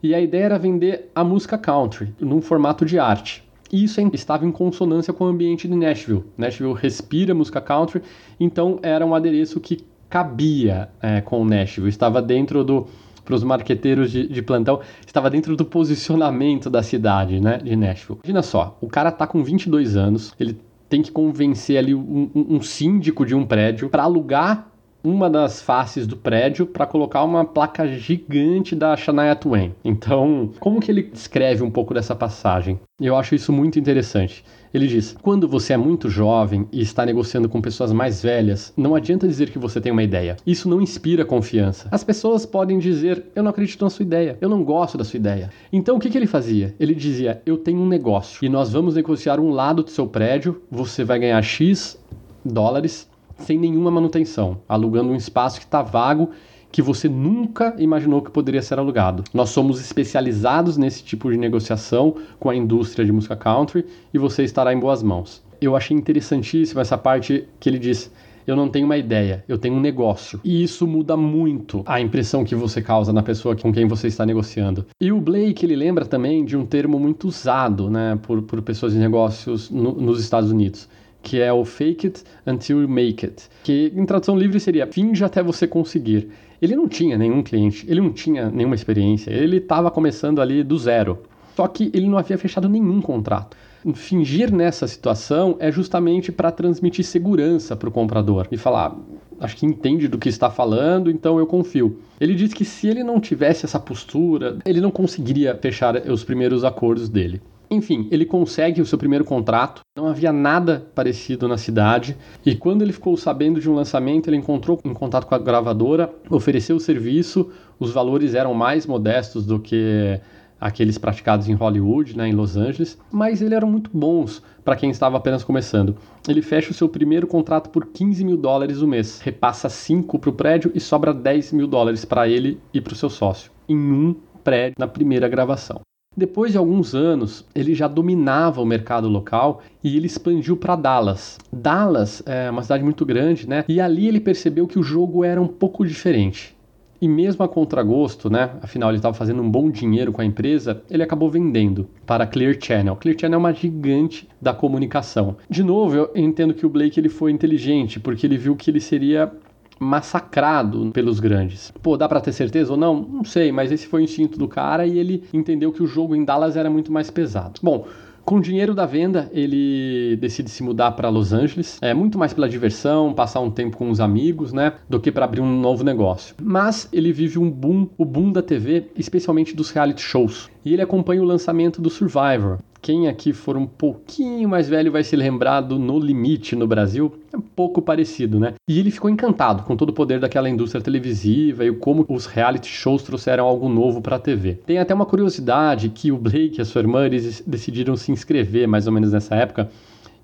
E 0.00 0.14
a 0.14 0.20
ideia 0.20 0.44
era 0.44 0.58
vender 0.58 1.10
a 1.12 1.24
música 1.24 1.58
country 1.58 2.14
num 2.20 2.40
formato 2.40 2.86
de 2.86 2.96
arte. 2.96 3.42
Isso 3.72 4.00
estava 4.12 4.46
em 4.46 4.52
consonância 4.52 5.12
com 5.12 5.24
o 5.24 5.26
ambiente 5.26 5.66
de 5.66 5.74
Nashville. 5.74 6.22
Nashville 6.38 6.74
respira 6.74 7.34
música 7.34 7.60
country, 7.60 8.02
então 8.38 8.78
era 8.84 9.04
um 9.04 9.12
adereço 9.12 9.58
que 9.58 9.84
cabia 10.08 10.88
é, 11.02 11.20
com 11.20 11.44
Nashville, 11.44 11.88
estava 11.88 12.22
dentro 12.22 12.62
do 12.62 12.86
para 13.26 13.34
os 13.34 13.42
marqueteiros 13.42 14.10
de, 14.10 14.26
de, 14.28 14.40
plantão, 14.40 14.80
estava 15.04 15.28
dentro 15.28 15.56
do 15.56 15.64
posicionamento 15.64 16.70
da 16.70 16.82
cidade, 16.82 17.40
né, 17.40 17.58
de 17.58 17.74
Nashville. 17.74 18.20
Imagina 18.22 18.40
só, 18.40 18.78
o 18.80 18.86
cara 18.86 19.10
tá 19.10 19.26
com 19.26 19.42
22 19.42 19.96
anos, 19.96 20.32
ele 20.38 20.56
tem 20.88 21.02
que 21.02 21.10
convencer 21.10 21.76
ali 21.76 21.92
um, 21.92 22.30
um, 22.34 22.56
um 22.56 22.62
síndico 22.62 23.26
de 23.26 23.34
um 23.34 23.44
prédio 23.44 23.90
para 23.90 24.04
alugar 24.04 24.68
uma 25.06 25.30
das 25.30 25.62
faces 25.62 26.04
do 26.04 26.16
prédio 26.16 26.66
para 26.66 26.84
colocar 26.84 27.22
uma 27.22 27.44
placa 27.44 27.86
gigante 27.86 28.74
da 28.74 28.96
Shania 28.96 29.36
Twain. 29.36 29.72
Então, 29.84 30.50
como 30.58 30.80
que 30.80 30.90
ele 30.90 31.04
descreve 31.04 31.62
um 31.62 31.70
pouco 31.70 31.94
dessa 31.94 32.16
passagem? 32.16 32.80
Eu 33.00 33.14
acho 33.14 33.36
isso 33.36 33.52
muito 33.52 33.78
interessante. 33.78 34.44
Ele 34.74 34.88
diz: 34.88 35.16
Quando 35.22 35.46
você 35.46 35.74
é 35.74 35.76
muito 35.76 36.10
jovem 36.10 36.66
e 36.72 36.80
está 36.80 37.06
negociando 37.06 37.48
com 37.48 37.60
pessoas 37.60 37.92
mais 37.92 38.20
velhas, 38.20 38.72
não 38.76 38.96
adianta 38.96 39.28
dizer 39.28 39.50
que 39.50 39.60
você 39.60 39.80
tem 39.80 39.92
uma 39.92 40.02
ideia. 40.02 40.36
Isso 40.44 40.68
não 40.68 40.82
inspira 40.82 41.24
confiança. 41.24 41.88
As 41.92 42.02
pessoas 42.02 42.44
podem 42.44 42.78
dizer: 42.80 43.26
Eu 43.36 43.44
não 43.44 43.50
acredito 43.50 43.84
na 43.84 43.90
sua 43.90 44.02
ideia, 44.02 44.36
eu 44.40 44.48
não 44.48 44.64
gosto 44.64 44.98
da 44.98 45.04
sua 45.04 45.18
ideia. 45.18 45.50
Então 45.72 45.96
o 45.96 46.00
que, 46.00 46.10
que 46.10 46.18
ele 46.18 46.26
fazia? 46.26 46.74
Ele 46.80 46.96
dizia: 46.96 47.40
Eu 47.46 47.56
tenho 47.56 47.80
um 47.80 47.86
negócio 47.86 48.44
e 48.44 48.48
nós 48.48 48.72
vamos 48.72 48.96
negociar 48.96 49.38
um 49.38 49.50
lado 49.50 49.84
do 49.84 49.90
seu 49.90 50.08
prédio, 50.08 50.60
você 50.68 51.04
vai 51.04 51.20
ganhar 51.20 51.40
X 51.42 51.96
dólares 52.44 53.08
sem 53.38 53.58
nenhuma 53.58 53.90
manutenção, 53.90 54.58
alugando 54.68 55.10
um 55.10 55.16
espaço 55.16 55.58
que 55.58 55.66
está 55.66 55.82
vago 55.82 56.30
que 56.76 56.82
você 56.82 57.08
nunca 57.08 57.74
imaginou 57.78 58.20
que 58.20 58.30
poderia 58.30 58.60
ser 58.60 58.78
alugado. 58.78 59.24
Nós 59.32 59.48
somos 59.48 59.80
especializados 59.80 60.76
nesse 60.76 61.02
tipo 61.02 61.30
de 61.30 61.38
negociação 61.38 62.16
com 62.38 62.50
a 62.50 62.54
indústria 62.54 63.04
de 63.04 63.12
música 63.12 63.34
country 63.34 63.86
e 64.12 64.18
você 64.18 64.44
estará 64.44 64.74
em 64.74 64.78
boas 64.78 65.02
mãos. 65.02 65.42
Eu 65.58 65.74
achei 65.74 65.96
interessantíssima 65.96 66.82
essa 66.82 66.98
parte 66.98 67.48
que 67.58 67.70
ele 67.70 67.78
diz: 67.78 68.12
eu 68.46 68.54
não 68.54 68.68
tenho 68.68 68.84
uma 68.84 68.98
ideia, 68.98 69.42
eu 69.48 69.56
tenho 69.56 69.74
um 69.74 69.80
negócio. 69.80 70.38
E 70.44 70.62
isso 70.62 70.86
muda 70.86 71.16
muito 71.16 71.82
a 71.86 72.00
impressão 72.00 72.44
que 72.44 72.54
você 72.54 72.82
causa 72.82 73.12
na 73.12 73.22
pessoa 73.22 73.56
com 73.56 73.72
quem 73.72 73.88
você 73.88 74.08
está 74.08 74.26
negociando. 74.26 74.84
E 75.00 75.10
o 75.10 75.20
Blake, 75.20 75.64
ele 75.64 75.76
lembra 75.76 76.04
também 76.04 76.44
de 76.44 76.56
um 76.56 76.66
termo 76.66 76.98
muito 76.98 77.26
usado 77.26 77.88
né, 77.88 78.18
por, 78.22 78.42
por 78.42 78.60
pessoas 78.60 78.92
de 78.92 78.98
negócios 78.98 79.70
no, 79.70 79.92
nos 79.92 80.20
Estados 80.20 80.50
Unidos 80.50 80.88
que 81.26 81.40
é 81.40 81.52
o 81.52 81.64
Fake 81.64 82.06
It 82.06 82.22
Until 82.46 82.82
You 82.82 82.88
Make 82.88 83.26
It, 83.26 83.48
que 83.64 83.92
em 83.96 84.06
tradução 84.06 84.38
livre 84.38 84.60
seria 84.60 84.86
finge 84.86 85.24
até 85.24 85.42
você 85.42 85.66
conseguir. 85.66 86.28
Ele 86.62 86.76
não 86.76 86.86
tinha 86.86 87.18
nenhum 87.18 87.42
cliente, 87.42 87.84
ele 87.88 88.00
não 88.00 88.12
tinha 88.12 88.48
nenhuma 88.48 88.76
experiência, 88.76 89.32
ele 89.32 89.56
estava 89.56 89.90
começando 89.90 90.40
ali 90.40 90.62
do 90.62 90.78
zero. 90.78 91.18
Só 91.56 91.66
que 91.66 91.90
ele 91.92 92.06
não 92.06 92.16
havia 92.16 92.38
fechado 92.38 92.68
nenhum 92.68 93.00
contrato. 93.00 93.56
Fingir 93.92 94.54
nessa 94.54 94.86
situação 94.86 95.56
é 95.58 95.72
justamente 95.72 96.30
para 96.30 96.52
transmitir 96.52 97.04
segurança 97.04 97.74
para 97.74 97.88
o 97.88 97.92
comprador 97.92 98.46
e 98.52 98.56
falar: 98.56 98.96
acho 99.40 99.56
que 99.56 99.66
entende 99.66 100.06
do 100.06 100.18
que 100.18 100.28
está 100.28 100.48
falando, 100.48 101.10
então 101.10 101.40
eu 101.40 101.46
confio. 101.46 101.98
Ele 102.20 102.36
diz 102.36 102.54
que 102.54 102.64
se 102.64 102.86
ele 102.86 103.02
não 103.02 103.18
tivesse 103.18 103.64
essa 103.64 103.80
postura, 103.80 104.58
ele 104.64 104.80
não 104.80 104.92
conseguiria 104.92 105.58
fechar 105.60 105.96
os 106.08 106.22
primeiros 106.22 106.62
acordos 106.62 107.08
dele. 107.08 107.42
Enfim, 107.70 108.06
ele 108.10 108.24
consegue 108.24 108.80
o 108.80 108.86
seu 108.86 108.96
primeiro 108.96 109.24
contrato, 109.24 109.80
não 109.96 110.06
havia 110.06 110.32
nada 110.32 110.86
parecido 110.94 111.48
na 111.48 111.58
cidade, 111.58 112.16
e 112.44 112.54
quando 112.54 112.82
ele 112.82 112.92
ficou 112.92 113.16
sabendo 113.16 113.60
de 113.60 113.68
um 113.68 113.74
lançamento, 113.74 114.28
ele 114.28 114.36
encontrou 114.36 114.78
em 114.84 114.94
contato 114.94 115.26
com 115.26 115.34
a 115.34 115.38
gravadora, 115.38 116.12
ofereceu 116.30 116.76
o 116.76 116.80
serviço, 116.80 117.50
os 117.78 117.90
valores 117.92 118.34
eram 118.34 118.54
mais 118.54 118.86
modestos 118.86 119.44
do 119.44 119.58
que 119.58 120.20
aqueles 120.60 120.96
praticados 120.96 121.48
em 121.48 121.54
Hollywood, 121.54 122.16
né, 122.16 122.28
em 122.28 122.32
Los 122.32 122.56
Angeles, 122.56 122.98
mas 123.10 123.42
eles 123.42 123.52
eram 123.52 123.70
muito 123.70 123.90
bons 123.92 124.42
para 124.64 124.76
quem 124.76 124.90
estava 124.90 125.16
apenas 125.16 125.44
começando. 125.44 125.96
Ele 126.26 126.42
fecha 126.42 126.70
o 126.70 126.74
seu 126.74 126.88
primeiro 126.88 127.26
contrato 127.26 127.68
por 127.70 127.86
15 127.86 128.24
mil 128.24 128.36
dólares 128.36 128.80
o 128.80 128.86
mês, 128.86 129.20
repassa 129.20 129.68
5 129.68 130.18
para 130.18 130.30
o 130.30 130.32
prédio 130.32 130.72
e 130.74 130.80
sobra 130.80 131.12
10 131.12 131.52
mil 131.52 131.66
dólares 131.66 132.04
para 132.04 132.28
ele 132.28 132.60
e 132.72 132.80
para 132.80 132.94
o 132.94 132.96
seu 132.96 133.10
sócio, 133.10 133.50
em 133.68 133.76
um 133.76 134.14
prédio 134.42 134.76
na 134.78 134.88
primeira 134.88 135.28
gravação. 135.28 135.80
Depois 136.16 136.52
de 136.52 136.56
alguns 136.56 136.94
anos, 136.94 137.44
ele 137.54 137.74
já 137.74 137.86
dominava 137.86 138.62
o 138.62 138.64
mercado 138.64 139.06
local 139.06 139.62
e 139.84 139.96
ele 139.96 140.06
expandiu 140.06 140.56
para 140.56 140.74
Dallas. 140.74 141.38
Dallas 141.52 142.22
é 142.24 142.50
uma 142.50 142.62
cidade 142.62 142.82
muito 142.82 143.04
grande, 143.04 143.46
né? 143.46 143.64
E 143.68 143.80
ali 143.80 144.08
ele 144.08 144.18
percebeu 144.18 144.66
que 144.66 144.78
o 144.78 144.82
jogo 144.82 145.22
era 145.22 145.40
um 145.40 145.46
pouco 145.46 145.84
diferente. 145.84 146.56
E 147.00 147.06
mesmo 147.06 147.44
a 147.44 147.48
contragosto, 147.48 148.30
né? 148.30 148.52
Afinal, 148.62 148.88
ele 148.88 148.96
estava 148.96 149.14
fazendo 149.14 149.42
um 149.42 149.50
bom 149.50 149.70
dinheiro 149.70 150.10
com 150.10 150.22
a 150.22 150.24
empresa, 150.24 150.82
ele 150.90 151.02
acabou 151.02 151.30
vendendo 151.30 151.86
para 152.06 152.24
a 152.24 152.26
Clear 152.26 152.56
Channel. 152.58 152.96
Clear 152.96 153.18
Channel 153.20 153.36
é 153.36 153.38
uma 153.38 153.52
gigante 153.52 154.26
da 154.40 154.54
comunicação. 154.54 155.36
De 155.50 155.62
novo, 155.62 155.94
eu 155.94 156.10
entendo 156.14 156.54
que 156.54 156.64
o 156.64 156.70
Blake 156.70 156.98
ele 156.98 157.10
foi 157.10 157.30
inteligente, 157.30 158.00
porque 158.00 158.26
ele 158.26 158.38
viu 158.38 158.56
que 158.56 158.70
ele 158.70 158.80
seria 158.80 159.30
massacrado 159.78 160.90
pelos 160.92 161.20
grandes. 161.20 161.72
Pô, 161.82 161.96
dá 161.96 162.08
para 162.08 162.20
ter 162.20 162.32
certeza 162.32 162.72
ou 162.72 162.78
não? 162.78 163.00
Não 163.00 163.24
sei, 163.24 163.52
mas 163.52 163.70
esse 163.70 163.86
foi 163.86 164.02
o 164.02 164.04
instinto 164.04 164.38
do 164.38 164.48
cara 164.48 164.86
e 164.86 164.98
ele 164.98 165.24
entendeu 165.32 165.72
que 165.72 165.82
o 165.82 165.86
jogo 165.86 166.14
em 166.14 166.24
Dallas 166.24 166.56
era 166.56 166.70
muito 166.70 166.92
mais 166.92 167.10
pesado. 167.10 167.60
Bom, 167.62 167.86
com 168.26 168.38
o 168.38 168.40
dinheiro 168.40 168.74
da 168.74 168.84
venda, 168.84 169.30
ele 169.32 170.16
decide 170.16 170.50
se 170.50 170.60
mudar 170.60 170.90
para 170.90 171.08
Los 171.08 171.32
Angeles. 171.32 171.78
É 171.80 171.94
muito 171.94 172.18
mais 172.18 172.34
pela 172.34 172.48
diversão, 172.48 173.14
passar 173.14 173.38
um 173.38 173.52
tempo 173.52 173.76
com 173.76 173.88
os 173.88 174.00
amigos, 174.00 174.52
né, 174.52 174.72
do 174.90 174.98
que 174.98 175.12
para 175.12 175.24
abrir 175.24 175.40
um 175.40 175.60
novo 175.60 175.84
negócio. 175.84 176.34
Mas 176.42 176.88
ele 176.92 177.12
vive 177.12 177.38
um 177.38 177.48
boom, 177.48 177.88
o 177.96 178.04
boom 178.04 178.32
da 178.32 178.42
TV, 178.42 178.88
especialmente 178.96 179.54
dos 179.54 179.70
reality 179.70 180.02
shows. 180.02 180.50
E 180.64 180.72
ele 180.72 180.82
acompanha 180.82 181.22
o 181.22 181.24
lançamento 181.24 181.80
do 181.80 181.88
Survivor, 181.88 182.58
quem 182.86 183.08
aqui 183.08 183.32
for 183.32 183.56
um 183.56 183.66
pouquinho 183.66 184.48
mais 184.48 184.68
velho 184.68 184.92
vai 184.92 185.02
se 185.02 185.16
lembrar 185.16 185.60
do 185.60 185.76
No 185.76 185.98
Limite 185.98 186.54
no 186.54 186.68
Brasil. 186.68 187.12
É 187.32 187.36
um 187.36 187.40
pouco 187.40 187.82
parecido, 187.82 188.38
né? 188.38 188.54
E 188.70 188.78
ele 188.78 188.92
ficou 188.92 189.10
encantado 189.10 189.64
com 189.64 189.76
todo 189.76 189.90
o 189.90 189.92
poder 189.92 190.20
daquela 190.20 190.48
indústria 190.48 190.80
televisiva 190.80 191.64
e 191.64 191.72
como 191.74 192.06
os 192.08 192.26
reality 192.26 192.68
shows 192.68 193.02
trouxeram 193.02 193.44
algo 193.44 193.68
novo 193.68 194.00
para 194.00 194.14
a 194.14 194.18
TV. 194.20 194.60
Tem 194.64 194.78
até 194.78 194.94
uma 194.94 195.04
curiosidade 195.04 195.88
que 195.88 196.12
o 196.12 196.16
Blake 196.16 196.58
e 196.58 196.62
a 196.62 196.64
sua 196.64 196.80
irmã 196.80 197.04
eles 197.04 197.42
decidiram 197.44 197.96
se 197.96 198.12
inscrever 198.12 198.68
mais 198.68 198.86
ou 198.86 198.92
menos 198.92 199.10
nessa 199.10 199.34
época 199.34 199.68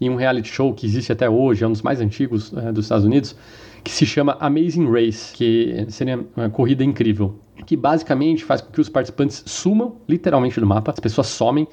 em 0.00 0.08
um 0.08 0.14
reality 0.14 0.48
show 0.48 0.72
que 0.72 0.86
existe 0.86 1.10
até 1.10 1.28
hoje, 1.28 1.64
é 1.64 1.66
um 1.66 1.72
dos 1.72 1.82
mais 1.82 2.00
antigos 2.00 2.52
é, 2.56 2.70
dos 2.70 2.84
Estados 2.84 3.04
Unidos, 3.04 3.34
que 3.82 3.90
se 3.90 4.06
chama 4.06 4.36
Amazing 4.38 4.88
Race, 4.88 5.34
que 5.34 5.84
seria 5.88 6.24
uma 6.36 6.48
corrida 6.48 6.84
incrível, 6.84 7.40
que 7.66 7.76
basicamente 7.76 8.44
faz 8.44 8.60
com 8.60 8.72
que 8.72 8.80
os 8.80 8.88
participantes 8.88 9.42
sumam 9.46 9.96
literalmente 10.08 10.60
do 10.60 10.66
mapa, 10.66 10.92
as 10.92 11.00
pessoas 11.00 11.26
somem 11.26 11.66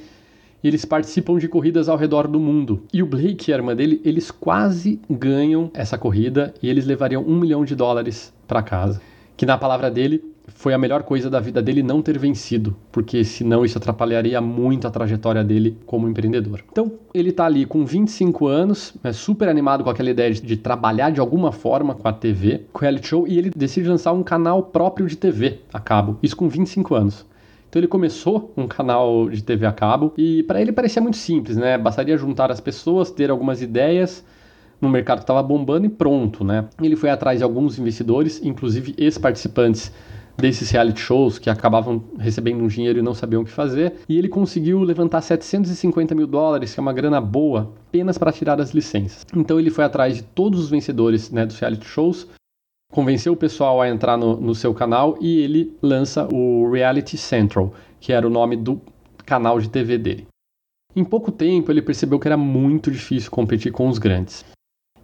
e 0.63 0.67
eles 0.67 0.85
participam 0.85 1.37
de 1.37 1.47
corridas 1.47 1.89
ao 1.89 1.97
redor 1.97 2.27
do 2.27 2.39
mundo. 2.39 2.83
E 2.93 3.01
o 3.01 3.05
Blake 3.05 3.49
e 3.49 3.53
a 3.53 3.57
irmã 3.57 3.75
dele, 3.75 4.01
eles 4.03 4.31
quase 4.31 4.99
ganham 5.09 5.71
essa 5.73 5.97
corrida 5.97 6.53
e 6.61 6.69
eles 6.69 6.85
levariam 6.85 7.23
um 7.23 7.39
milhão 7.39 7.63
de 7.65 7.75
dólares 7.75 8.33
para 8.47 8.61
casa. 8.61 9.01
Que 9.37 9.45
na 9.45 9.57
palavra 9.57 9.89
dele 9.89 10.23
foi 10.49 10.73
a 10.73 10.77
melhor 10.77 11.03
coisa 11.03 11.29
da 11.29 11.39
vida 11.39 11.61
dele 11.61 11.83
não 11.83 12.01
ter 12.01 12.17
vencido, 12.17 12.75
porque 12.91 13.23
senão 13.23 13.63
isso 13.63 13.77
atrapalharia 13.77 14.41
muito 14.41 14.87
a 14.87 14.91
trajetória 14.91 15.43
dele 15.43 15.77
como 15.85 16.09
empreendedor. 16.09 16.63
Então, 16.71 16.91
ele 17.13 17.29
está 17.29 17.45
ali 17.45 17.65
com 17.65 17.85
25 17.85 18.47
anos, 18.47 18.93
é 19.03 19.13
super 19.13 19.47
animado 19.47 19.83
com 19.83 19.89
aquela 19.89 20.09
ideia 20.09 20.33
de, 20.33 20.41
de 20.41 20.57
trabalhar 20.57 21.11
de 21.11 21.19
alguma 21.19 21.51
forma 21.51 21.95
com 21.95 22.07
a 22.07 22.13
TV, 22.13 22.65
com 22.73 22.79
o 22.79 22.81
reality 22.81 23.07
show, 23.07 23.27
e 23.27 23.37
ele 23.37 23.51
decide 23.55 23.87
lançar 23.87 24.11
um 24.11 24.23
canal 24.23 24.63
próprio 24.63 25.07
de 25.07 25.15
TV 25.15 25.59
a 25.71 25.79
cabo, 25.79 26.17
isso 26.21 26.35
com 26.35 26.49
25 26.49 26.95
anos. 26.95 27.25
Então 27.69 27.79
ele 27.79 27.87
começou 27.87 28.51
um 28.57 28.67
canal 28.67 29.29
de 29.29 29.43
TV 29.43 29.65
a 29.65 29.71
cabo 29.71 30.11
e 30.17 30.41
para 30.43 30.59
ele 30.59 30.71
parecia 30.71 31.01
muito 31.01 31.17
simples, 31.17 31.55
né? 31.55 31.77
Bastaria 31.77 32.17
juntar 32.17 32.51
as 32.51 32.59
pessoas, 32.59 33.11
ter 33.11 33.29
algumas 33.29 33.61
ideias 33.61 34.25
no 34.81 34.89
mercado 34.89 35.19
que 35.19 35.23
estava 35.23 35.43
bombando 35.43 35.85
e 35.85 35.89
pronto, 35.89 36.43
né? 36.43 36.65
Ele 36.81 36.95
foi 36.95 37.11
atrás 37.11 37.37
de 37.37 37.43
alguns 37.43 37.77
investidores, 37.77 38.41
inclusive 38.43 38.95
ex-participantes 38.97 39.91
desses 40.35 40.71
reality 40.71 40.99
shows 40.99 41.37
que 41.37 41.49
acabavam 41.49 42.03
recebendo 42.17 42.63
um 42.63 42.67
dinheiro 42.67 42.97
e 42.97 43.01
não 43.01 43.13
sabiam 43.13 43.41
o 43.41 43.45
que 43.45 43.51
fazer. 43.51 43.93
E 44.07 44.17
ele 44.17 44.29
conseguiu 44.29 44.81
levantar 44.81 45.21
750 45.21 46.15
mil 46.15 46.25
dólares, 46.25 46.73
que 46.73 46.79
é 46.79 46.81
uma 46.81 46.93
grana 46.93 47.21
boa, 47.21 47.73
apenas 47.87 48.17
para 48.17 48.31
tirar 48.31 48.59
as 48.59 48.71
licenças. 48.71 49.25
Então 49.35 49.59
ele 49.59 49.69
foi 49.69 49.83
atrás 49.83 50.15
de 50.15 50.23
todos 50.23 50.59
os 50.59 50.69
vencedores 50.69 51.29
né, 51.29 51.45
dos 51.45 51.59
reality 51.59 51.85
shows, 51.85 52.27
convenceu 52.91 53.33
o 53.33 53.37
pessoal 53.37 53.81
a 53.81 53.89
entrar 53.89 54.17
no, 54.17 54.39
no 54.39 54.55
seu 54.55 54.73
canal 54.73 55.17
e 55.21 55.39
ele 55.39 55.73
lança 55.81 56.27
o 56.33 56.69
Reality 56.71 57.17
Central, 57.17 57.73
que 57.99 58.11
era 58.11 58.25
o 58.25 58.29
nome 58.29 58.55
do 58.55 58.81
canal 59.25 59.59
de 59.59 59.69
TV 59.69 59.97
dele. 59.97 60.27
Em 60.95 61.03
pouco 61.03 61.31
tempo, 61.31 61.71
ele 61.71 61.81
percebeu 61.81 62.19
que 62.19 62.27
era 62.27 62.37
muito 62.37 62.89
difícil 62.89 63.29
competir 63.29 63.71
com 63.71 63.87
os 63.87 63.99
grandes. 63.99 64.43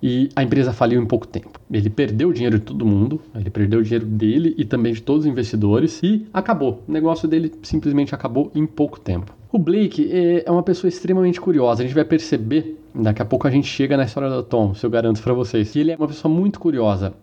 E 0.01 0.29
a 0.35 0.43
empresa 0.43 0.73
faliu 0.73 1.01
em 1.01 1.05
pouco 1.05 1.27
tempo. 1.27 1.59
Ele 1.71 1.89
perdeu 1.89 2.29
o 2.29 2.33
dinheiro 2.33 2.59
de 2.59 2.65
todo 2.65 2.85
mundo, 2.85 3.21
ele 3.33 3.49
perdeu 3.49 3.79
o 3.79 3.83
dinheiro 3.83 4.05
dele 4.05 4.53
e 4.57 4.65
também 4.65 4.93
de 4.93 5.01
todos 5.01 5.25
os 5.25 5.31
investidores 5.31 6.01
e 6.03 6.27
acabou. 6.33 6.83
O 6.87 6.91
negócio 6.91 7.27
dele 7.27 7.51
simplesmente 7.63 8.13
acabou 8.13 8.51
em 8.53 8.65
pouco 8.65 8.99
tempo. 8.99 9.33
O 9.51 9.59
Blake 9.59 10.09
é 10.11 10.51
uma 10.51 10.63
pessoa 10.63 10.89
extremamente 10.89 11.39
curiosa. 11.39 11.81
A 11.81 11.85
gente 11.85 11.95
vai 11.95 12.03
perceber, 12.03 12.77
daqui 12.93 13.21
a 13.21 13.25
pouco 13.25 13.47
a 13.47 13.51
gente 13.51 13.67
chega 13.67 13.95
na 13.95 14.03
história 14.03 14.29
do 14.29 14.43
Tom, 14.43 14.73
se 14.73 14.85
eu 14.85 14.89
garanto 14.89 15.21
para 15.21 15.33
vocês, 15.33 15.71
que 15.71 15.79
ele 15.79 15.91
é 15.91 15.95
uma 15.95 16.07
pessoa 16.07 16.33
muito 16.33 16.59
curiosa. 16.59 17.13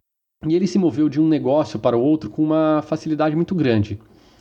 E 0.46 0.54
ele 0.54 0.66
se 0.66 0.78
moveu 0.78 1.08
de 1.08 1.20
um 1.20 1.28
negócio 1.28 1.78
para 1.78 1.96
o 1.96 2.02
outro 2.02 2.28
com 2.28 2.42
uma 2.42 2.82
facilidade 2.82 3.36
muito 3.36 3.54
grande. 3.54 3.98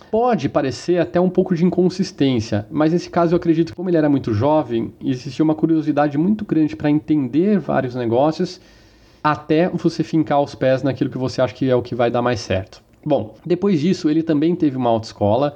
Pode 0.09 0.49
parecer 0.49 0.99
até 0.99 1.21
um 1.21 1.29
pouco 1.29 1.55
de 1.55 1.63
inconsistência, 1.63 2.67
mas 2.69 2.91
nesse 2.91 3.09
caso 3.09 3.33
eu 3.33 3.37
acredito 3.37 3.69
que, 3.69 3.75
como 3.75 3.89
ele 3.89 3.97
era 3.97 4.09
muito 4.09 4.33
jovem, 4.33 4.93
existia 5.01 5.43
uma 5.43 5.55
curiosidade 5.55 6.17
muito 6.17 6.43
grande 6.43 6.75
para 6.75 6.89
entender 6.89 7.59
vários 7.59 7.95
negócios 7.95 8.59
até 9.23 9.69
você 9.69 10.03
fincar 10.03 10.41
os 10.41 10.55
pés 10.55 10.83
naquilo 10.83 11.09
que 11.09 11.17
você 11.17 11.41
acha 11.41 11.53
que 11.53 11.69
é 11.69 11.75
o 11.75 11.81
que 11.81 11.95
vai 11.95 12.11
dar 12.11 12.21
mais 12.21 12.39
certo. 12.41 12.81
Bom, 13.05 13.35
depois 13.45 13.79
disso, 13.79 14.09
ele 14.09 14.21
também 14.21 14.55
teve 14.55 14.75
uma 14.75 14.89
autoescola 14.89 15.55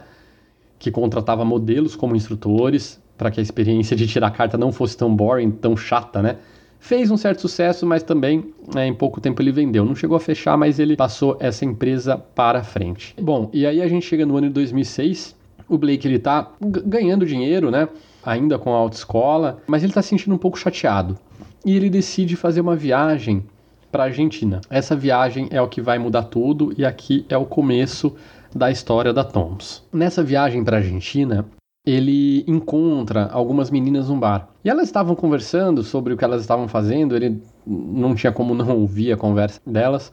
que 0.79 0.91
contratava 0.91 1.43
modelos 1.43 1.95
como 1.95 2.15
instrutores 2.15 3.01
para 3.17 3.31
que 3.31 3.39
a 3.39 3.43
experiência 3.43 3.95
de 3.95 4.07
tirar 4.07 4.31
carta 4.31 4.57
não 4.57 4.71
fosse 4.71 4.95
tão 4.95 5.13
boring, 5.15 5.51
tão 5.51 5.75
chata, 5.75 6.21
né? 6.21 6.37
Fez 6.85 7.09
um 7.09 7.17
certo 7.17 7.41
sucesso, 7.41 7.83
mas 7.83 8.03
também 8.03 8.53
é, 8.75 8.85
em 8.85 8.93
pouco 8.93 9.19
tempo 9.19 9.41
ele 9.41 9.51
vendeu. 9.51 9.83
Não 9.83 9.95
chegou 9.95 10.15
a 10.15 10.19
fechar, 10.19 10.55
mas 10.55 10.77
ele 10.77 10.95
passou 10.95 11.35
essa 11.39 11.65
empresa 11.65 12.15
para 12.15 12.63
frente. 12.63 13.15
Bom, 13.19 13.49
e 13.51 13.65
aí 13.65 13.81
a 13.81 13.87
gente 13.87 14.05
chega 14.05 14.23
no 14.23 14.37
ano 14.37 14.49
de 14.49 14.53
2006. 14.53 15.35
O 15.67 15.79
Blake 15.79 16.07
ele 16.07 16.19
tá 16.19 16.51
ganhando 16.61 17.25
dinheiro, 17.25 17.71
né? 17.71 17.89
Ainda 18.23 18.59
com 18.59 18.71
a 18.71 18.77
autoescola, 18.77 19.57
mas 19.65 19.83
ele 19.83 19.93
tá 19.93 20.03
se 20.03 20.09
sentindo 20.09 20.35
um 20.35 20.37
pouco 20.37 20.59
chateado. 20.59 21.17
E 21.65 21.75
ele 21.75 21.89
decide 21.89 22.35
fazer 22.35 22.61
uma 22.61 22.75
viagem 22.75 23.43
para 23.91 24.03
a 24.03 24.05
Argentina. 24.05 24.61
Essa 24.69 24.95
viagem 24.95 25.47
é 25.49 25.59
o 25.59 25.67
que 25.67 25.81
vai 25.81 25.97
mudar 25.97 26.25
tudo 26.25 26.71
e 26.77 26.85
aqui 26.85 27.25
é 27.27 27.35
o 27.35 27.45
começo 27.45 28.15
da 28.53 28.69
história 28.69 29.11
da 29.11 29.23
Toms. 29.23 29.81
Nessa 29.91 30.21
viagem 30.21 30.63
para 30.63 30.77
a 30.77 30.79
Argentina, 30.81 31.47
ele 31.85 32.43
encontra 32.47 33.29
algumas 33.31 33.69
meninas 33.69 34.09
num 34.09 34.19
bar. 34.19 34.49
E 34.63 34.69
elas 34.69 34.87
estavam 34.87 35.15
conversando 35.15 35.83
sobre 35.83 36.13
o 36.13 36.17
que 36.17 36.23
elas 36.23 36.41
estavam 36.41 36.67
fazendo, 36.67 37.15
ele 37.15 37.41
não 37.65 38.15
tinha 38.15 38.31
como 38.31 38.55
não 38.55 38.79
ouvir 38.79 39.11
a 39.11 39.17
conversa 39.17 39.61
delas. 39.65 40.11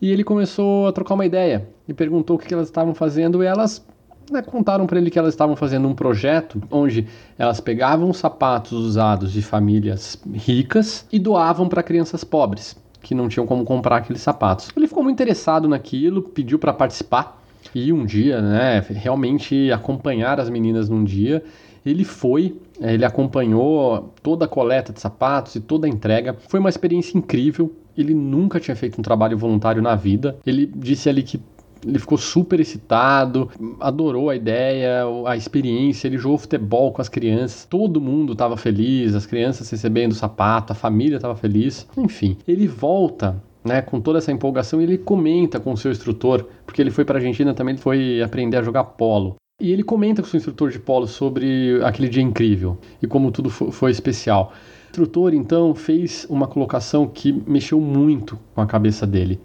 E 0.00 0.10
ele 0.10 0.22
começou 0.22 0.86
a 0.86 0.92
trocar 0.92 1.14
uma 1.14 1.24
ideia 1.24 1.66
e 1.88 1.94
perguntou 1.94 2.36
o 2.36 2.38
que 2.38 2.52
elas 2.52 2.68
estavam 2.68 2.94
fazendo 2.94 3.42
e 3.42 3.46
elas 3.46 3.84
né, 4.30 4.42
contaram 4.42 4.86
para 4.86 4.98
ele 4.98 5.10
que 5.10 5.18
elas 5.18 5.32
estavam 5.32 5.56
fazendo 5.56 5.88
um 5.88 5.94
projeto 5.94 6.62
onde 6.70 7.06
elas 7.38 7.60
pegavam 7.60 8.12
sapatos 8.12 8.72
usados 8.72 9.32
de 9.32 9.40
famílias 9.40 10.20
ricas 10.32 11.06
e 11.10 11.18
doavam 11.18 11.68
para 11.68 11.82
crianças 11.82 12.22
pobres 12.22 12.76
que 13.00 13.14
não 13.14 13.28
tinham 13.28 13.46
como 13.46 13.64
comprar 13.64 13.98
aqueles 13.98 14.22
sapatos. 14.22 14.70
Ele 14.74 14.88
ficou 14.88 15.02
muito 15.02 15.14
interessado 15.14 15.68
naquilo, 15.68 16.22
pediu 16.22 16.58
para 16.58 16.72
participar 16.72 17.43
e 17.74 17.92
um 17.92 18.04
dia, 18.04 18.40
né, 18.40 18.84
realmente 18.90 19.70
acompanhar 19.72 20.38
as 20.40 20.48
meninas 20.48 20.88
num 20.88 21.04
dia. 21.04 21.42
Ele 21.84 22.04
foi, 22.04 22.56
é, 22.80 22.94
ele 22.94 23.04
acompanhou 23.04 24.14
toda 24.22 24.46
a 24.46 24.48
coleta 24.48 24.92
de 24.92 25.00
sapatos 25.00 25.54
e 25.54 25.60
toda 25.60 25.86
a 25.86 25.90
entrega. 25.90 26.34
Foi 26.48 26.58
uma 26.58 26.68
experiência 26.68 27.18
incrível. 27.18 27.72
Ele 27.96 28.14
nunca 28.14 28.58
tinha 28.58 28.74
feito 28.74 28.98
um 28.98 29.02
trabalho 29.02 29.36
voluntário 29.36 29.82
na 29.82 29.94
vida. 29.94 30.36
Ele 30.46 30.66
disse 30.66 31.08
ali 31.08 31.22
que 31.22 31.40
ele 31.86 31.98
ficou 31.98 32.16
super 32.16 32.58
excitado, 32.58 33.50
adorou 33.78 34.30
a 34.30 34.36
ideia, 34.36 35.02
a 35.26 35.36
experiência. 35.36 36.08
Ele 36.08 36.16
jogou 36.16 36.38
futebol 36.38 36.92
com 36.92 37.02
as 37.02 37.08
crianças, 37.08 37.66
todo 37.66 38.00
mundo 38.00 38.32
estava 38.32 38.56
feliz, 38.56 39.14
as 39.14 39.26
crianças 39.26 39.68
recebendo 39.70 40.12
o 40.12 40.14
sapato, 40.14 40.72
a 40.72 40.76
família 40.76 41.16
estava 41.16 41.36
feliz. 41.36 41.86
Enfim, 41.96 42.38
ele 42.48 42.66
volta 42.66 43.42
né, 43.64 43.80
com 43.80 44.00
toda 44.00 44.18
essa 44.18 44.30
empolgação, 44.30 44.80
ele 44.80 44.98
comenta 44.98 45.58
com 45.58 45.72
o 45.72 45.76
seu 45.76 45.90
instrutor, 45.90 46.46
porque 46.66 46.82
ele 46.82 46.90
foi 46.90 47.04
para 47.04 47.16
a 47.16 47.20
Argentina 47.20 47.54
também, 47.54 47.76
foi 47.76 48.20
aprender 48.22 48.58
a 48.58 48.62
jogar 48.62 48.84
polo. 48.84 49.36
E 49.60 49.72
ele 49.72 49.82
comenta 49.82 50.20
com 50.20 50.26
o 50.26 50.30
seu 50.30 50.38
instrutor 50.38 50.70
de 50.70 50.78
polo 50.78 51.06
sobre 51.06 51.80
aquele 51.84 52.08
dia 52.08 52.22
incrível 52.22 52.76
e 53.00 53.06
como 53.06 53.30
tudo 53.30 53.48
foi 53.48 53.90
especial. 53.90 54.52
O 54.52 54.90
instrutor 54.90 55.32
então 55.32 55.74
fez 55.74 56.26
uma 56.28 56.46
colocação 56.46 57.06
que 57.06 57.32
mexeu 57.46 57.80
muito 57.80 58.38
com 58.54 58.60
a 58.60 58.66
cabeça 58.66 59.06
dele. 59.06 59.40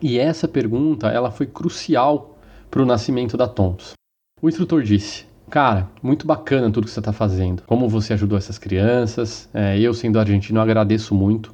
E 0.00 0.18
essa 0.18 0.46
pergunta, 0.46 1.08
ela 1.08 1.30
foi 1.30 1.46
crucial 1.46 2.38
para 2.70 2.82
o 2.82 2.86
nascimento 2.86 3.36
da 3.36 3.48
Toms. 3.48 3.94
O 4.40 4.48
instrutor 4.48 4.82
disse: 4.82 5.26
Cara, 5.50 5.90
muito 6.02 6.26
bacana 6.26 6.70
tudo 6.70 6.84
que 6.84 6.90
você 6.90 7.00
está 7.00 7.12
fazendo. 7.12 7.62
Como 7.66 7.88
você 7.88 8.12
ajudou 8.12 8.38
essas 8.38 8.56
crianças. 8.56 9.48
É, 9.52 9.78
eu, 9.78 9.92
sendo 9.92 10.20
argentino, 10.20 10.60
agradeço 10.60 11.14
muito. 11.14 11.52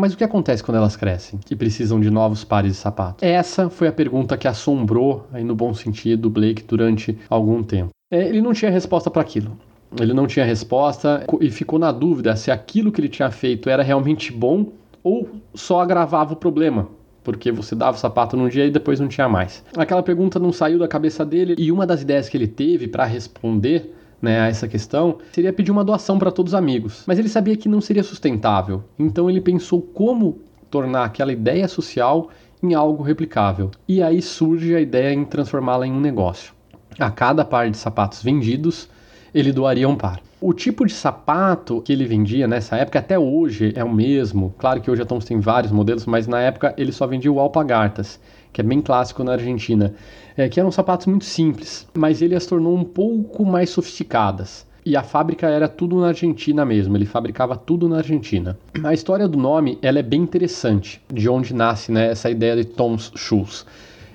Mas 0.00 0.14
o 0.14 0.16
que 0.16 0.24
acontece 0.24 0.64
quando 0.64 0.78
elas 0.78 0.96
crescem 0.96 1.38
e 1.50 1.54
precisam 1.54 2.00
de 2.00 2.08
novos 2.10 2.42
pares 2.42 2.72
de 2.72 2.78
sapatos? 2.78 3.22
Essa 3.22 3.68
foi 3.68 3.86
a 3.86 3.92
pergunta 3.92 4.34
que 4.34 4.48
assombrou, 4.48 5.26
aí 5.30 5.44
no 5.44 5.54
bom 5.54 5.74
sentido, 5.74 6.30
Blake 6.30 6.64
durante 6.66 7.18
algum 7.28 7.62
tempo. 7.62 7.90
É, 8.10 8.26
ele 8.26 8.40
não 8.40 8.54
tinha 8.54 8.70
resposta 8.70 9.10
para 9.10 9.20
aquilo. 9.20 9.58
Ele 10.00 10.14
não 10.14 10.26
tinha 10.26 10.46
resposta 10.46 11.26
e 11.38 11.50
ficou 11.50 11.78
na 11.78 11.92
dúvida 11.92 12.34
se 12.34 12.50
aquilo 12.50 12.90
que 12.90 12.98
ele 12.98 13.10
tinha 13.10 13.30
feito 13.30 13.68
era 13.68 13.82
realmente 13.82 14.32
bom 14.32 14.68
ou 15.04 15.28
só 15.54 15.82
agravava 15.82 16.32
o 16.32 16.36
problema, 16.36 16.88
porque 17.22 17.52
você 17.52 17.74
dava 17.74 17.98
o 17.98 18.00
sapato 18.00 18.38
num 18.38 18.48
dia 18.48 18.64
e 18.64 18.70
depois 18.70 18.98
não 18.98 19.08
tinha 19.08 19.28
mais. 19.28 19.62
Aquela 19.76 20.02
pergunta 20.02 20.38
não 20.38 20.50
saiu 20.50 20.78
da 20.78 20.88
cabeça 20.88 21.26
dele 21.26 21.56
e 21.58 21.70
uma 21.70 21.86
das 21.86 22.00
ideias 22.00 22.26
que 22.26 22.38
ele 22.38 22.48
teve 22.48 22.88
para 22.88 23.04
responder 23.04 23.94
né, 24.20 24.40
a 24.40 24.48
essa 24.48 24.68
questão 24.68 25.18
seria 25.32 25.52
pedir 25.52 25.70
uma 25.70 25.84
doação 25.84 26.18
para 26.18 26.30
todos 26.30 26.52
os 26.52 26.58
amigos. 26.58 27.04
Mas 27.06 27.18
ele 27.18 27.28
sabia 27.28 27.56
que 27.56 27.68
não 27.68 27.80
seria 27.80 28.02
sustentável, 28.02 28.84
então 28.98 29.28
ele 29.28 29.40
pensou 29.40 29.80
como 29.80 30.38
tornar 30.70 31.04
aquela 31.04 31.32
ideia 31.32 31.66
social 31.66 32.30
em 32.62 32.74
algo 32.74 33.02
replicável. 33.02 33.70
E 33.88 34.02
aí 34.02 34.20
surge 34.20 34.74
a 34.74 34.80
ideia 34.80 35.12
em 35.12 35.24
transformá-la 35.24 35.86
em 35.86 35.92
um 35.92 36.00
negócio. 36.00 36.52
A 36.98 37.10
cada 37.10 37.44
par 37.44 37.70
de 37.70 37.76
sapatos 37.76 38.22
vendidos, 38.22 38.88
ele 39.34 39.52
doaria 39.52 39.88
um 39.88 39.96
par. 39.96 40.20
O 40.40 40.52
tipo 40.54 40.86
de 40.86 40.92
sapato 40.92 41.82
que 41.82 41.92
ele 41.92 42.06
vendia 42.06 42.48
nessa 42.48 42.76
época, 42.76 42.98
até 42.98 43.18
hoje, 43.18 43.72
é 43.76 43.84
o 43.84 43.92
mesmo. 43.92 44.54
Claro 44.58 44.80
que 44.80 44.90
hoje 44.90 45.02
a 45.02 45.06
Toms 45.06 45.24
tem 45.24 45.38
vários 45.38 45.70
modelos, 45.70 46.06
mas 46.06 46.26
na 46.26 46.40
época 46.40 46.74
ele 46.78 46.92
só 46.92 47.06
vendia 47.06 47.30
o 47.30 47.38
Alpagartas, 47.38 48.18
que 48.52 48.60
é 48.60 48.64
bem 48.64 48.80
clássico 48.80 49.22
na 49.22 49.32
Argentina 49.32 49.94
é, 50.36 50.48
que 50.48 50.58
eram 50.58 50.70
sapatos 50.70 51.06
muito 51.06 51.24
simples, 51.24 51.86
mas 51.94 52.22
ele 52.22 52.34
as 52.34 52.46
tornou 52.46 52.74
um 52.76 52.84
pouco 52.84 53.44
mais 53.44 53.70
sofisticadas. 53.70 54.66
E 54.84 54.96
a 54.96 55.02
fábrica 55.02 55.46
era 55.46 55.68
tudo 55.68 56.00
na 56.00 56.08
Argentina 56.08 56.64
mesmo, 56.64 56.96
ele 56.96 57.04
fabricava 57.04 57.54
tudo 57.54 57.88
na 57.88 57.98
Argentina. 57.98 58.58
A 58.82 58.94
história 58.94 59.28
do 59.28 59.38
nome 59.38 59.78
ela 59.82 59.98
é 59.98 60.02
bem 60.02 60.22
interessante, 60.22 61.02
de 61.12 61.28
onde 61.28 61.54
nasce 61.54 61.92
né, 61.92 62.10
essa 62.10 62.30
ideia 62.30 62.56
de 62.56 62.64
Tom's 62.64 63.12
Shoes. 63.14 63.66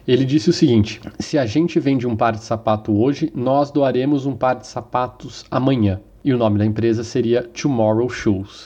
Ele 0.07 0.25
disse 0.25 0.49
o 0.49 0.53
seguinte: 0.53 0.99
se 1.19 1.37
a 1.37 1.45
gente 1.45 1.79
vende 1.79 2.07
um 2.07 2.15
par 2.15 2.33
de 2.33 2.43
sapato 2.43 2.95
hoje, 2.95 3.31
nós 3.35 3.69
doaremos 3.69 4.25
um 4.25 4.35
par 4.35 4.55
de 4.55 4.67
sapatos 4.67 5.45
amanhã. 5.49 5.99
E 6.23 6.33
o 6.33 6.37
nome 6.37 6.57
da 6.57 6.65
empresa 6.65 7.03
seria 7.03 7.43
Tomorrow 7.43 8.09
Shoes. 8.09 8.65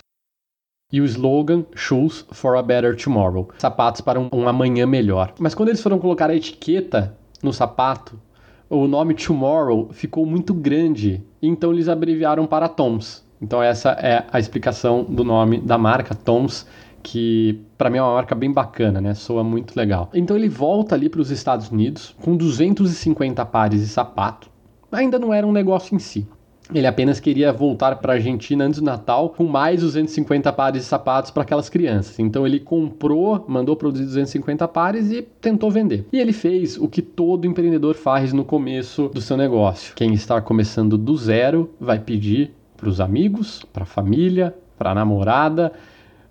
E 0.92 1.00
o 1.00 1.06
slogan 1.06 1.66
Shoes 1.76 2.26
for 2.32 2.58
a 2.58 2.64
Better 2.64 2.96
Tomorrow 2.96 3.50
sapatos 3.60 4.02
para 4.02 4.20
um, 4.20 4.28
um 4.34 4.50
amanhã 4.50 4.88
melhor. 4.88 5.36
Mas 5.38 5.54
quando 5.54 5.70
eles 5.70 5.84
foram 5.84 6.00
colocar 6.00 6.32
a 6.32 6.36
etiqueta 6.36 7.16
no 7.44 7.54
sapato, 7.54 8.20
o 8.68 8.88
nome 8.88 9.14
Tomorrow 9.14 9.90
ficou 9.92 10.26
muito 10.26 10.52
grande, 10.52 11.24
então 11.40 11.72
eles 11.72 11.88
abreviaram 11.88 12.48
para 12.48 12.68
Toms. 12.68 13.24
Então 13.40 13.62
essa 13.62 13.92
é 13.92 14.26
a 14.32 14.40
explicação 14.40 15.04
do 15.04 15.24
nome 15.24 15.60
da 15.60 15.78
marca 15.78 16.16
Toms, 16.16 16.66
que 17.04 17.62
para 17.78 17.92
mim 17.92 18.00
é 18.00 18.02
uma 18.02 18.16
marca 18.16 18.34
bem 18.34 18.52
bacana, 18.52 19.00
né? 19.00 19.14
Soa 19.14 19.44
muito 19.44 19.76
legal. 19.76 20.10
Então 20.12 20.36
ele 20.36 20.50
volta 20.50 20.96
ali 20.96 21.08
para 21.08 21.22
os 21.22 21.30
Estados 21.30 21.70
Unidos 21.70 22.16
com 22.20 22.36
250 22.36 23.46
pares 23.46 23.82
de 23.82 23.88
sapato. 23.88 24.50
Ainda 24.92 25.20
não 25.20 25.32
era 25.32 25.46
um 25.46 25.52
negócio 25.52 25.96
em 25.96 26.00
si. 26.00 26.28
Ele 26.74 26.86
apenas 26.86 27.20
queria 27.20 27.52
voltar 27.52 27.96
para 27.96 28.14
a 28.14 28.16
Argentina 28.16 28.64
antes 28.64 28.80
do 28.80 28.86
Natal 28.86 29.30
com 29.30 29.46
mais 29.46 29.82
250 29.82 30.54
pares 30.54 30.84
de 30.84 30.88
sapatos 30.88 31.32
para 31.32 31.42
aquelas 31.42 31.68
crianças. 31.68 32.20
Então 32.20 32.46
ele 32.46 32.60
comprou, 32.60 33.44
mandou 33.48 33.76
produzir 33.76 34.06
250 34.06 34.68
pares 34.68 35.12
e 35.12 35.22
tentou 35.22 35.72
vender. 35.72 36.06
E 36.14 36.20
ele 36.20 36.32
fez 36.32 36.78
o 36.78 36.88
que 36.88 37.02
todo 37.02 37.48
empreendedor 37.48 37.96
faz 37.96 38.32
no 38.32 38.46
começo 38.46 39.10
do 39.10 39.20
seu 39.20 39.36
negócio. 39.36 39.96
Quem 39.96 40.14
está 40.14 40.40
começando 40.42 40.98
do 40.98 41.18
zero 41.18 41.72
vai 41.80 41.98
pedir 41.98 42.52
para 42.78 42.88
os 42.88 43.02
amigos, 43.02 43.66
para 43.74 43.84
a 43.84 43.88
família, 43.88 44.56
para 44.78 44.92
a 44.92 44.96
namorada, 44.96 45.74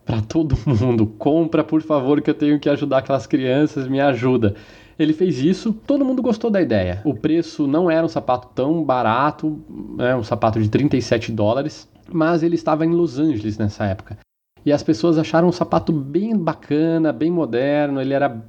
para 0.09 0.23
todo 0.23 0.57
mundo: 0.67 1.07
compra, 1.07 1.63
por 1.63 1.83
favor, 1.83 2.23
que 2.23 2.31
eu 2.31 2.35
tenho 2.35 2.59
que 2.59 2.71
ajudar 2.71 2.99
aquelas 2.99 3.27
crianças, 3.27 3.87
me 3.87 4.01
ajuda. 4.01 4.55
Ele 4.99 5.13
fez 5.13 5.39
isso, 5.39 5.73
todo 5.73 6.05
mundo 6.05 6.23
gostou 6.23 6.51
da 6.51 6.63
ideia. 6.63 7.03
O 7.05 7.15
preço 7.15 7.67
não 7.69 7.91
era 7.91 8.05
um 8.05 8.09
sapato 8.09 8.49
tão 8.55 8.83
barato, 8.83 9.61
é 9.99 10.17
um 10.17 10.25
sapato 10.25 10.61
de 10.61 10.69
37 10.69 11.31
dólares, 11.31 11.87
mas 12.11 12.43
ele 12.43 12.55
estava 12.55 12.87
em 12.87 12.91
Los 12.91 13.19
Angeles 13.19 13.59
nessa 13.59 13.85
época. 13.85 14.19
E 14.65 14.73
as 14.73 14.83
pessoas 14.83 15.19
acharam 15.19 15.49
um 15.49 15.53
sapato 15.53 15.93
bem 15.93 16.37
bacana, 16.37 17.13
bem 17.13 17.31
moderno, 17.31 18.01
ele 18.01 18.13
era 18.13 18.43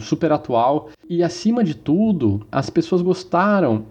super 0.00 0.30
atual. 0.32 0.90
E 1.08 1.22
acima 1.22 1.64
de 1.64 1.74
tudo, 1.74 2.46
as 2.52 2.68
pessoas 2.68 3.00
gostaram 3.00 3.86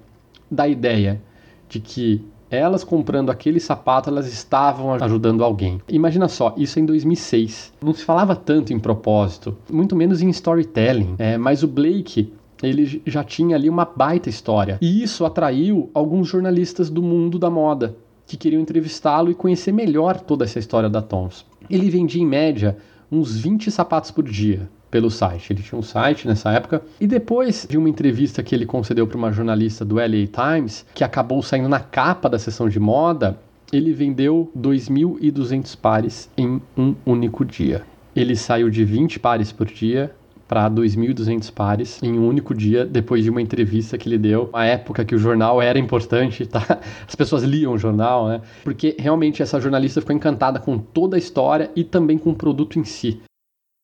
da 0.51 0.67
ideia 0.67 1.19
de 1.67 1.79
que 1.79 2.23
elas 2.55 2.83
comprando 2.83 3.29
aquele 3.29 3.59
sapato, 3.59 4.09
elas 4.09 4.31
estavam 4.31 4.93
ajudando 4.93 5.43
alguém. 5.43 5.81
Imagina 5.89 6.27
só, 6.27 6.53
isso 6.57 6.79
em 6.79 6.85
2006. 6.85 7.73
Não 7.81 7.93
se 7.93 8.03
falava 8.03 8.35
tanto 8.35 8.71
em 8.71 8.79
propósito, 8.79 9.57
muito 9.71 9.95
menos 9.95 10.21
em 10.21 10.29
storytelling. 10.29 11.15
É, 11.17 11.37
mas 11.37 11.63
o 11.63 11.67
Blake, 11.67 12.31
ele 12.61 13.01
já 13.05 13.23
tinha 13.23 13.55
ali 13.55 13.69
uma 13.69 13.85
baita 13.85 14.29
história. 14.29 14.77
E 14.81 15.03
isso 15.03 15.25
atraiu 15.25 15.89
alguns 15.93 16.27
jornalistas 16.27 16.89
do 16.89 17.01
mundo 17.01 17.39
da 17.39 17.49
moda 17.49 17.95
que 18.25 18.37
queriam 18.37 18.61
entrevistá-lo 18.61 19.31
e 19.31 19.35
conhecer 19.35 19.71
melhor 19.71 20.19
toda 20.19 20.45
essa 20.45 20.59
história 20.59 20.89
da 20.89 21.01
Tons. 21.01 21.45
Ele 21.69 21.89
vendia 21.89 22.21
em 22.21 22.25
média 22.25 22.77
uns 23.11 23.35
20 23.35 23.69
sapatos 23.69 24.11
por 24.11 24.23
dia 24.23 24.69
pelo 24.93 25.09
site. 25.09 25.51
Ele 25.51 25.63
tinha 25.63 25.79
um 25.79 25.81
site 25.81 26.27
nessa 26.27 26.51
época. 26.51 26.83
E 27.01 27.07
depois 27.07 27.65
de 27.67 27.79
uma 27.79 27.89
entrevista 27.89 28.43
que 28.43 28.53
ele 28.53 28.63
concedeu 28.63 29.07
para 29.07 29.17
uma 29.17 29.31
jornalista 29.31 29.83
do 29.83 29.95
LA 29.95 30.27
Times, 30.31 30.85
que 30.93 31.03
acabou 31.03 31.41
saindo 31.41 31.67
na 31.67 31.79
capa 31.79 32.29
da 32.29 32.37
seção 32.37 32.69
de 32.69 32.79
moda, 32.79 33.39
ele 33.71 33.91
vendeu 33.91 34.51
2.200 34.55 35.75
pares 35.75 36.29
em 36.37 36.61
um 36.77 36.93
único 37.07 37.43
dia. 37.43 37.81
Ele 38.15 38.35
saiu 38.35 38.69
de 38.69 38.85
20 38.85 39.19
pares 39.19 39.51
por 39.51 39.65
dia 39.65 40.11
para 40.47 40.69
2.200 40.69 41.51
pares 41.51 42.03
em 42.03 42.19
um 42.19 42.27
único 42.27 42.53
dia, 42.53 42.85
depois 42.85 43.23
de 43.23 43.31
uma 43.31 43.41
entrevista 43.41 43.97
que 43.97 44.07
ele 44.07 44.19
deu, 44.19 44.51
uma 44.53 44.63
época 44.63 45.03
que 45.03 45.15
o 45.15 45.17
jornal 45.17 45.59
era 45.59 45.79
importante, 45.79 46.45
tá? 46.45 46.79
As 47.07 47.15
pessoas 47.15 47.41
liam 47.41 47.73
o 47.73 47.79
jornal, 47.79 48.27
né? 48.27 48.41
Porque 48.63 48.95
realmente 48.99 49.41
essa 49.41 49.59
jornalista 49.59 50.01
ficou 50.01 50.15
encantada 50.15 50.59
com 50.59 50.77
toda 50.77 51.15
a 51.15 51.19
história 51.19 51.71
e 51.75 51.83
também 51.83 52.19
com 52.19 52.29
o 52.29 52.35
produto 52.35 52.77
em 52.77 52.83
si. 52.83 53.19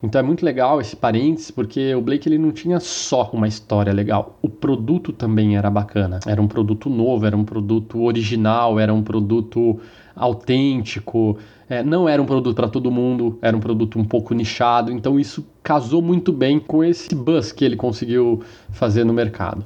Então 0.01 0.19
é 0.19 0.23
muito 0.23 0.45
legal 0.45 0.79
esse 0.79 0.95
parênteses, 0.95 1.51
porque 1.51 1.93
o 1.93 1.99
Blake 1.99 2.29
ele 2.29 2.37
não 2.37 2.53
tinha 2.53 2.79
só 2.79 3.29
uma 3.33 3.49
história 3.49 3.91
legal, 3.91 4.39
o 4.41 4.47
produto 4.47 5.11
também 5.11 5.57
era 5.57 5.69
bacana. 5.69 6.21
Era 6.25 6.41
um 6.41 6.47
produto 6.47 6.89
novo, 6.89 7.25
era 7.25 7.35
um 7.35 7.43
produto 7.43 8.01
original, 8.03 8.79
era 8.79 8.93
um 8.93 9.03
produto 9.03 9.77
autêntico, 10.15 11.37
é, 11.69 11.83
não 11.83 12.07
era 12.07 12.21
um 12.21 12.25
produto 12.25 12.55
para 12.55 12.69
todo 12.69 12.89
mundo, 12.89 13.37
era 13.41 13.55
um 13.55 13.59
produto 13.59 13.99
um 13.99 14.05
pouco 14.05 14.33
nichado, 14.33 14.89
então 14.89 15.19
isso 15.19 15.45
casou 15.61 16.01
muito 16.01 16.31
bem 16.31 16.59
com 16.59 16.81
esse 16.81 17.13
buzz 17.13 17.51
que 17.51 17.65
ele 17.65 17.75
conseguiu 17.75 18.41
fazer 18.71 19.03
no 19.03 19.11
mercado. 19.11 19.65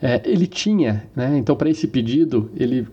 É, 0.00 0.22
ele 0.24 0.46
tinha, 0.46 1.08
né, 1.14 1.36
então 1.36 1.56
para 1.56 1.68
esse 1.68 1.88
pedido, 1.88 2.52
ele 2.54 2.86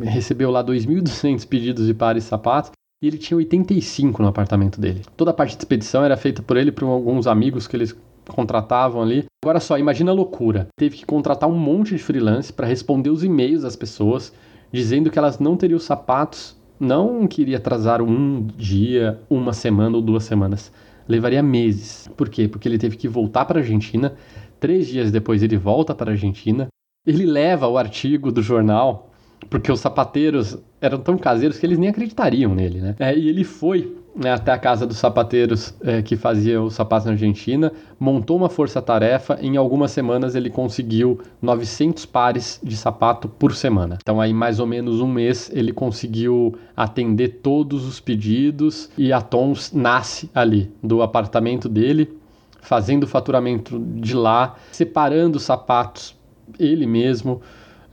recebeu 0.00 0.52
lá 0.52 0.62
2.200 0.62 1.44
pedidos 1.46 1.86
de 1.86 1.94
pares 1.94 2.22
sapatos, 2.22 2.70
e 3.02 3.06
ele 3.06 3.18
tinha 3.18 3.36
85 3.36 4.22
no 4.22 4.28
apartamento 4.28 4.80
dele. 4.80 5.02
Toda 5.16 5.30
a 5.30 5.34
parte 5.34 5.52
de 5.52 5.58
expedição 5.58 6.04
era 6.04 6.16
feita 6.16 6.42
por 6.42 6.56
ele 6.56 6.72
por 6.72 6.86
alguns 6.86 7.26
amigos 7.26 7.66
que 7.66 7.76
eles 7.76 7.96
contratavam 8.28 9.02
ali. 9.02 9.24
Agora 9.44 9.60
só, 9.60 9.78
imagina 9.78 10.10
a 10.10 10.14
loucura. 10.14 10.68
Teve 10.76 10.96
que 10.96 11.06
contratar 11.06 11.48
um 11.48 11.58
monte 11.58 11.90
de 11.90 11.98
freelance 11.98 12.52
para 12.52 12.66
responder 12.66 13.10
os 13.10 13.22
e-mails 13.22 13.62
das 13.62 13.76
pessoas 13.76 14.32
dizendo 14.72 15.10
que 15.10 15.18
elas 15.18 15.38
não 15.38 15.56
teriam 15.56 15.78
sapatos, 15.78 16.56
não 16.78 17.26
queria 17.26 17.56
atrasar 17.56 18.02
um 18.02 18.46
dia, 18.56 19.20
uma 19.30 19.52
semana 19.52 19.96
ou 19.96 20.02
duas 20.02 20.24
semanas. 20.24 20.72
Levaria 21.08 21.42
meses. 21.42 22.08
Por 22.16 22.28
quê? 22.28 22.48
Porque 22.48 22.68
ele 22.68 22.78
teve 22.78 22.96
que 22.96 23.08
voltar 23.08 23.44
para 23.44 23.60
a 23.60 23.62
Argentina. 23.62 24.14
Três 24.58 24.88
dias 24.88 25.10
depois 25.10 25.42
ele 25.42 25.56
volta 25.56 25.94
para 25.94 26.10
a 26.10 26.14
Argentina. 26.14 26.66
Ele 27.06 27.24
leva 27.24 27.68
o 27.68 27.78
artigo 27.78 28.32
do 28.32 28.42
jornal 28.42 29.10
porque 29.48 29.70
os 29.70 29.80
sapateiros 29.80 30.58
eram 30.80 30.98
tão 30.98 31.16
caseiros 31.16 31.58
que 31.58 31.66
eles 31.66 31.78
nem 31.78 31.88
acreditariam 31.88 32.54
nele, 32.54 32.80
né? 32.80 32.96
É, 32.98 33.16
e 33.16 33.28
ele 33.28 33.44
foi 33.44 33.96
né, 34.16 34.32
até 34.32 34.50
a 34.50 34.58
casa 34.58 34.86
dos 34.86 34.96
sapateiros 34.96 35.74
é, 35.82 36.00
que 36.00 36.16
fazia 36.16 36.60
os 36.62 36.74
sapatos 36.74 37.06
na 37.06 37.12
Argentina, 37.12 37.70
montou 38.00 38.36
uma 38.36 38.48
força-tarefa. 38.48 39.38
Em 39.42 39.56
algumas 39.56 39.90
semanas 39.90 40.34
ele 40.34 40.48
conseguiu 40.48 41.20
900 41.42 42.06
pares 42.06 42.58
de 42.62 42.76
sapato 42.76 43.28
por 43.28 43.54
semana. 43.54 43.98
Então, 44.00 44.20
aí, 44.20 44.32
mais 44.32 44.58
ou 44.58 44.66
menos 44.66 45.00
um 45.00 45.08
mês, 45.08 45.50
ele 45.52 45.72
conseguiu 45.72 46.56
atender 46.74 47.40
todos 47.42 47.86
os 47.86 48.00
pedidos 48.00 48.88
e 48.96 49.12
a 49.12 49.20
Tons 49.20 49.72
nasce 49.72 50.30
ali 50.34 50.70
do 50.82 51.02
apartamento 51.02 51.68
dele, 51.68 52.16
fazendo 52.62 53.04
o 53.04 53.06
faturamento 53.06 53.78
de 53.78 54.14
lá, 54.14 54.56
separando 54.72 55.36
os 55.36 55.42
sapatos 55.42 56.16
ele 56.58 56.86
mesmo 56.86 57.42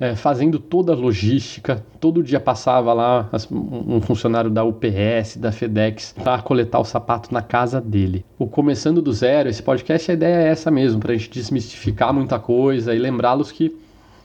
é, 0.04 0.18
fazendo 0.18 0.60
toda 0.60 0.92
a 0.92 0.96
logística. 0.96 1.82
Todo 1.98 2.22
dia 2.22 2.38
passava 2.38 2.92
lá 2.92 3.30
um 3.50 4.02
funcionário 4.02 4.50
da 4.50 4.62
UPS, 4.62 5.38
da 5.38 5.50
FedEx, 5.50 6.13
para 6.22 6.42
coletar 6.42 6.80
o 6.80 6.84
sapato 6.84 7.34
na 7.34 7.42
casa 7.42 7.80
dele. 7.80 8.26
O 8.38 8.46
Começando 8.46 9.02
do 9.02 9.13
Zero, 9.13 9.48
esse 9.48 9.63
podcast, 9.63 10.12
a 10.12 10.13
ideia 10.13 10.36
é 10.44 10.48
essa 10.50 10.70
mesmo, 10.70 11.00
para 11.00 11.13
a 11.13 11.16
gente 11.16 11.30
desmistificar 11.30 12.13
muita 12.13 12.38
coisa 12.38 12.94
e 12.94 13.00
lembrá-los 13.00 13.50
que 13.50 13.74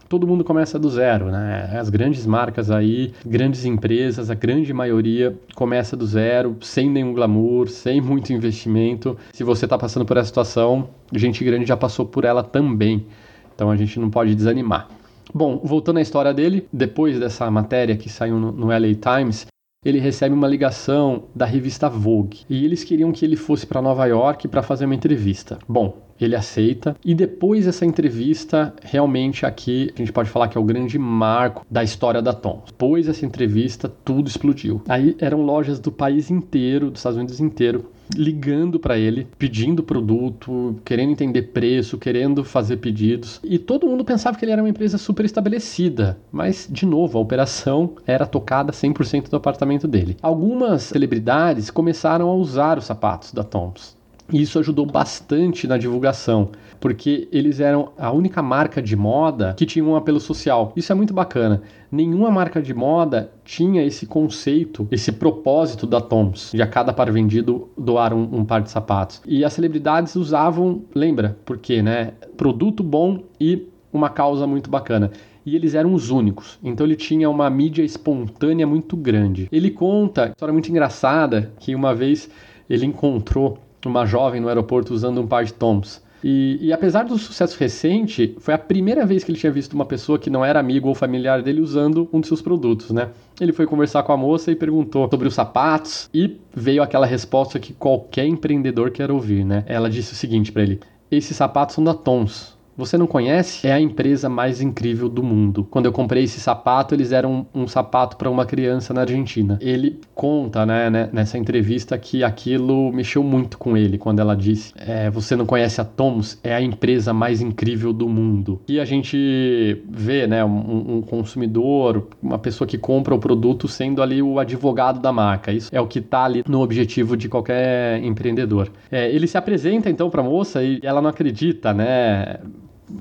todo 0.08 0.26
mundo 0.26 0.42
começa 0.42 0.80
do 0.80 0.88
zero, 0.90 1.26
né? 1.26 1.70
As 1.78 1.90
grandes 1.90 2.26
marcas 2.26 2.70
aí, 2.70 3.12
grandes 3.24 3.64
empresas, 3.64 4.30
a 4.30 4.34
grande 4.34 4.72
maioria 4.72 5.36
começa 5.54 5.96
do 5.96 6.06
zero, 6.06 6.56
sem 6.60 6.90
nenhum 6.90 7.12
glamour, 7.12 7.68
sem 7.68 8.00
muito 8.00 8.32
investimento. 8.32 9.16
Se 9.32 9.44
você 9.44 9.66
está 9.66 9.78
passando 9.78 10.06
por 10.06 10.16
essa 10.16 10.28
situação, 10.28 10.88
gente 11.14 11.44
grande 11.44 11.66
já 11.66 11.76
passou 11.76 12.04
por 12.04 12.24
ela 12.24 12.42
também. 12.42 13.06
Então 13.54 13.70
a 13.70 13.76
gente 13.76 14.00
não 14.00 14.08
pode 14.10 14.34
desanimar. 14.34 14.97
Bom, 15.32 15.60
voltando 15.62 15.98
à 15.98 16.02
história 16.02 16.32
dele, 16.32 16.66
depois 16.72 17.18
dessa 17.18 17.50
matéria 17.50 17.96
que 17.96 18.08
saiu 18.08 18.38
no, 18.38 18.52
no 18.52 18.66
LA 18.68 18.94
Times, 18.94 19.46
ele 19.84 20.00
recebe 20.00 20.34
uma 20.34 20.48
ligação 20.48 21.24
da 21.34 21.46
revista 21.46 21.88
Vogue 21.88 22.40
e 22.50 22.64
eles 22.64 22.82
queriam 22.82 23.12
que 23.12 23.24
ele 23.24 23.36
fosse 23.36 23.66
para 23.66 23.82
Nova 23.82 24.06
York 24.06 24.48
para 24.48 24.62
fazer 24.62 24.86
uma 24.86 24.94
entrevista. 24.94 25.58
Bom, 25.68 26.07
ele 26.20 26.36
aceita 26.36 26.96
e 27.04 27.14
depois 27.14 27.66
dessa 27.66 27.84
entrevista, 27.84 28.74
realmente 28.82 29.46
aqui 29.46 29.90
a 29.94 29.98
gente 29.98 30.12
pode 30.12 30.30
falar 30.30 30.48
que 30.48 30.58
é 30.58 30.60
o 30.60 30.64
grande 30.64 30.98
marco 30.98 31.64
da 31.70 31.82
história 31.82 32.22
da 32.22 32.32
Tom. 32.32 32.62
Depois 32.66 33.06
dessa 33.06 33.24
entrevista, 33.24 33.92
tudo 34.04 34.28
explodiu. 34.28 34.82
Aí 34.88 35.16
eram 35.18 35.42
lojas 35.42 35.78
do 35.78 35.90
país 35.90 36.30
inteiro, 36.30 36.90
dos 36.90 37.00
Estados 37.00 37.18
Unidos 37.18 37.40
inteiro, 37.40 37.86
ligando 38.14 38.78
para 38.78 38.98
ele, 38.98 39.26
pedindo 39.38 39.82
produto, 39.82 40.76
querendo 40.84 41.10
entender 41.10 41.42
preço, 41.42 41.98
querendo 41.98 42.44
fazer 42.44 42.78
pedidos. 42.78 43.40
E 43.44 43.58
todo 43.58 43.86
mundo 43.86 44.04
pensava 44.04 44.36
que 44.36 44.44
ele 44.44 44.52
era 44.52 44.62
uma 44.62 44.68
empresa 44.68 44.98
super 44.98 45.24
estabelecida, 45.24 46.18
mas 46.32 46.68
de 46.70 46.86
novo, 46.86 47.18
a 47.18 47.20
operação 47.20 47.92
era 48.06 48.26
tocada 48.26 48.72
100% 48.72 49.28
do 49.28 49.36
apartamento 49.36 49.86
dele. 49.86 50.16
Algumas 50.22 50.82
celebridades 50.84 51.70
começaram 51.70 52.28
a 52.28 52.34
usar 52.34 52.78
os 52.78 52.84
sapatos 52.84 53.32
da 53.32 53.42
Toms. 53.44 53.97
E 54.32 54.42
isso 54.42 54.58
ajudou 54.58 54.84
bastante 54.84 55.66
na 55.66 55.78
divulgação, 55.78 56.50
porque 56.78 57.28
eles 57.32 57.60
eram 57.60 57.92
a 57.96 58.12
única 58.12 58.42
marca 58.42 58.82
de 58.82 58.94
moda 58.94 59.54
que 59.56 59.64
tinha 59.64 59.84
um 59.84 59.96
apelo 59.96 60.20
social. 60.20 60.72
Isso 60.76 60.92
é 60.92 60.94
muito 60.94 61.14
bacana. 61.14 61.62
Nenhuma 61.90 62.30
marca 62.30 62.60
de 62.60 62.74
moda 62.74 63.32
tinha 63.42 63.82
esse 63.82 64.06
conceito, 64.06 64.86
esse 64.90 65.10
propósito 65.12 65.86
da 65.86 66.00
Toms, 66.00 66.50
de 66.52 66.60
a 66.60 66.66
cada 66.66 66.92
par 66.92 67.10
vendido 67.10 67.68
doar 67.76 68.12
um, 68.12 68.28
um 68.30 68.44
par 68.44 68.60
de 68.60 68.70
sapatos. 68.70 69.22
E 69.26 69.44
as 69.44 69.54
celebridades 69.54 70.14
usavam, 70.14 70.82
lembra, 70.94 71.38
porque, 71.46 71.80
né? 71.80 72.12
Produto 72.36 72.82
bom 72.82 73.22
e 73.40 73.66
uma 73.90 74.10
causa 74.10 74.46
muito 74.46 74.68
bacana 74.68 75.10
e 75.46 75.56
eles 75.56 75.74
eram 75.74 75.94
os 75.94 76.10
únicos. 76.10 76.58
Então 76.62 76.84
ele 76.84 76.94
tinha 76.94 77.30
uma 77.30 77.48
mídia 77.48 77.82
espontânea 77.82 78.66
muito 78.66 78.94
grande. 78.94 79.48
Ele 79.50 79.70
conta, 79.70 80.24
uma 80.24 80.30
história 80.32 80.52
muito 80.52 80.68
engraçada, 80.68 81.50
que 81.58 81.74
uma 81.74 81.94
vez 81.94 82.28
ele 82.68 82.84
encontrou 82.84 83.58
uma 83.86 84.06
jovem 84.06 84.40
no 84.40 84.48
aeroporto 84.48 84.94
usando 84.94 85.20
um 85.20 85.26
par 85.26 85.44
de 85.44 85.52
Toms. 85.52 86.02
E, 86.22 86.58
e, 86.60 86.72
apesar 86.72 87.04
do 87.04 87.16
sucesso 87.16 87.56
recente, 87.58 88.34
foi 88.40 88.52
a 88.52 88.58
primeira 88.58 89.06
vez 89.06 89.22
que 89.22 89.30
ele 89.30 89.38
tinha 89.38 89.52
visto 89.52 89.74
uma 89.74 89.84
pessoa 89.84 90.18
que 90.18 90.28
não 90.28 90.44
era 90.44 90.58
amigo 90.58 90.88
ou 90.88 90.94
familiar 90.94 91.42
dele 91.42 91.60
usando 91.60 92.08
um 92.12 92.20
de 92.20 92.26
seus 92.26 92.42
produtos, 92.42 92.90
né? 92.90 93.10
Ele 93.40 93.52
foi 93.52 93.66
conversar 93.66 94.02
com 94.02 94.12
a 94.12 94.16
moça 94.16 94.50
e 94.50 94.56
perguntou 94.56 95.08
sobre 95.08 95.28
os 95.28 95.34
sapatos 95.34 96.10
e 96.12 96.36
veio 96.52 96.82
aquela 96.82 97.06
resposta 97.06 97.60
que 97.60 97.72
qualquer 97.72 98.26
empreendedor 98.26 98.90
quer 98.90 99.12
ouvir, 99.12 99.44
né? 99.44 99.62
Ela 99.66 99.88
disse 99.88 100.12
o 100.12 100.16
seguinte 100.16 100.50
para 100.50 100.62
ele: 100.62 100.80
"Esses 101.08 101.36
sapatos 101.36 101.76
são 101.76 101.84
da 101.84 101.94
Tons, 101.94 102.57
você 102.78 102.96
não 102.96 103.08
conhece? 103.08 103.66
É 103.66 103.72
a 103.72 103.80
empresa 103.80 104.28
mais 104.28 104.60
incrível 104.60 105.08
do 105.08 105.20
mundo. 105.20 105.66
Quando 105.68 105.86
eu 105.86 105.92
comprei 105.92 106.22
esse 106.22 106.38
sapato, 106.38 106.94
eles 106.94 107.10
eram 107.10 107.44
um, 107.52 107.62
um 107.62 107.66
sapato 107.66 108.16
para 108.16 108.30
uma 108.30 108.46
criança 108.46 108.94
na 108.94 109.00
Argentina. 109.00 109.58
Ele 109.60 110.00
conta, 110.14 110.64
né, 110.64 110.88
né, 110.88 111.10
nessa 111.12 111.36
entrevista 111.36 111.98
que 111.98 112.22
aquilo 112.22 112.92
mexeu 112.92 113.24
muito 113.24 113.58
com 113.58 113.76
ele 113.76 113.98
quando 113.98 114.20
ela 114.20 114.36
disse: 114.36 114.72
é, 114.76 115.10
Você 115.10 115.34
não 115.34 115.44
conhece 115.44 115.80
a 115.80 115.84
Toms? 115.84 116.38
É 116.44 116.54
a 116.54 116.62
empresa 116.62 117.12
mais 117.12 117.40
incrível 117.40 117.92
do 117.92 118.08
mundo. 118.08 118.60
E 118.68 118.78
a 118.78 118.84
gente 118.84 119.82
vê, 119.90 120.28
né, 120.28 120.44
um, 120.44 120.98
um 120.98 121.02
consumidor, 121.02 122.06
uma 122.22 122.38
pessoa 122.38 122.68
que 122.68 122.78
compra 122.78 123.12
o 123.12 123.18
produto 123.18 123.66
sendo 123.66 124.00
ali 124.00 124.22
o 124.22 124.38
advogado 124.38 125.00
da 125.00 125.12
marca. 125.12 125.50
Isso 125.50 125.68
é 125.72 125.80
o 125.80 125.86
que 125.88 125.98
está 125.98 126.24
ali 126.24 126.44
no 126.46 126.60
objetivo 126.60 127.16
de 127.16 127.28
qualquer 127.28 128.00
empreendedor. 128.04 128.70
É, 128.88 129.10
ele 129.10 129.26
se 129.26 129.36
apresenta 129.36 129.90
então 129.90 130.08
para 130.08 130.20
a 130.20 130.24
moça 130.24 130.62
e 130.62 130.78
ela 130.84 131.02
não 131.02 131.10
acredita, 131.10 131.74
né? 131.74 132.38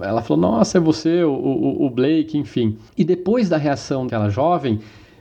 Ela 0.01 0.21
falou: 0.21 0.41
Nossa, 0.41 0.77
é 0.77 0.81
você, 0.81 1.23
o, 1.23 1.31
o, 1.31 1.85
o 1.85 1.89
Blake, 1.89 2.37
enfim. 2.37 2.77
E 2.97 3.03
depois 3.03 3.49
da 3.49 3.57
reação 3.57 4.05
dela 4.07 4.29
jovem, 4.29 4.79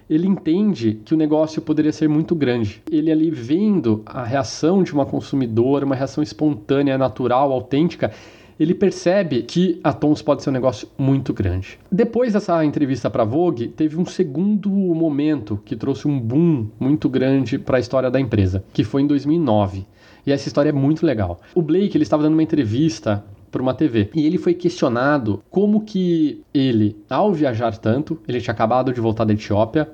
ele 0.08 0.26
entende 0.26 1.00
que 1.04 1.14
o 1.14 1.16
negócio 1.16 1.60
poderia 1.60 1.92
ser 1.92 2.08
muito 2.08 2.34
grande. 2.34 2.82
Ele 2.90 3.10
ali 3.10 3.30
vendo 3.30 4.02
a 4.06 4.22
reação 4.22 4.82
de 4.82 4.92
uma 4.92 5.04
consumidora, 5.04 5.84
uma 5.84 5.96
reação 5.96 6.22
espontânea, 6.22 6.96
natural, 6.96 7.52
autêntica, 7.52 8.12
ele 8.58 8.74
percebe 8.74 9.42
que 9.42 9.78
a 9.84 9.92
Tons 9.92 10.22
pode 10.22 10.42
ser 10.42 10.50
um 10.50 10.52
negócio 10.52 10.88
muito 10.96 11.34
grande. 11.34 11.78
Depois 11.92 12.32
dessa 12.32 12.64
entrevista 12.64 13.10
para 13.10 13.24
Vogue, 13.24 13.68
teve 13.68 13.98
um 13.98 14.06
segundo 14.06 14.70
momento 14.70 15.60
que 15.64 15.76
trouxe 15.76 16.08
um 16.08 16.18
boom 16.18 16.68
muito 16.80 17.08
grande 17.08 17.58
para 17.58 17.76
a 17.76 17.80
história 17.80 18.10
da 18.10 18.18
empresa, 18.18 18.64
que 18.72 18.82
foi 18.82 19.02
em 19.02 19.06
2009. 19.06 19.86
E 20.26 20.32
essa 20.32 20.48
história 20.48 20.70
é 20.70 20.72
muito 20.72 21.04
legal. 21.04 21.40
O 21.54 21.60
Blake 21.60 21.96
ele 21.96 22.02
estava 22.02 22.22
dando 22.22 22.32
uma 22.32 22.42
entrevista 22.42 23.24
uma 23.60 23.74
TV. 23.74 24.10
E 24.14 24.26
ele 24.26 24.38
foi 24.38 24.54
questionado 24.54 25.42
como 25.50 25.82
que 25.82 26.42
ele, 26.52 26.96
ao 27.08 27.32
viajar 27.32 27.76
tanto, 27.78 28.18
ele 28.26 28.40
tinha 28.40 28.52
acabado 28.52 28.92
de 28.92 29.00
voltar 29.00 29.24
da 29.24 29.32
Etiópia, 29.32 29.88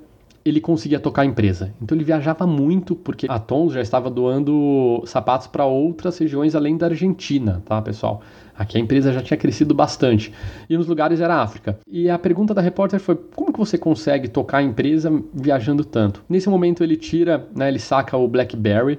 ele 0.45 0.61
conseguia 0.61 0.99
tocar 0.99 1.23
a 1.23 1.25
empresa. 1.25 1.73
Então 1.81 1.97
ele 1.97 2.05
viajava 2.05 2.47
muito 2.47 2.95
porque 2.95 3.27
a 3.29 3.39
Tons 3.39 3.73
já 3.73 3.81
estava 3.81 4.11
doando 4.11 5.03
sapatos 5.07 5.47
para 5.47 5.65
outras 5.65 6.19
regiões 6.19 6.55
além 6.55 6.77
da 6.77 6.87
Argentina, 6.87 7.63
tá, 7.65 7.81
pessoal? 7.81 8.23
Aqui 8.57 8.77
a 8.77 8.81
empresa 8.81 9.13
já 9.13 9.23
tinha 9.23 9.37
crescido 9.37 9.75
bastante. 9.75 10.33
E 10.69 10.77
nos 10.77 10.87
lugares 10.87 11.21
era 11.21 11.41
África. 11.41 11.79
E 11.87 12.11
a 12.11 12.19
pergunta 12.19 12.53
da 12.53 12.61
repórter 12.61 13.01
foi: 13.01 13.17
como 13.35 13.53
que 13.53 13.59
você 13.59 13.79
consegue 13.79 14.29
tocar 14.29 14.59
a 14.59 14.63
empresa 14.63 15.13
viajando 15.33 15.85
tanto? 15.85 16.23
Nesse 16.29 16.49
momento 16.49 16.83
ele 16.85 16.97
tira, 16.97 17.47
né, 17.55 17.69
ele 17.69 17.79
saca 17.79 18.17
o 18.17 18.29
BlackBerry. 18.29 18.99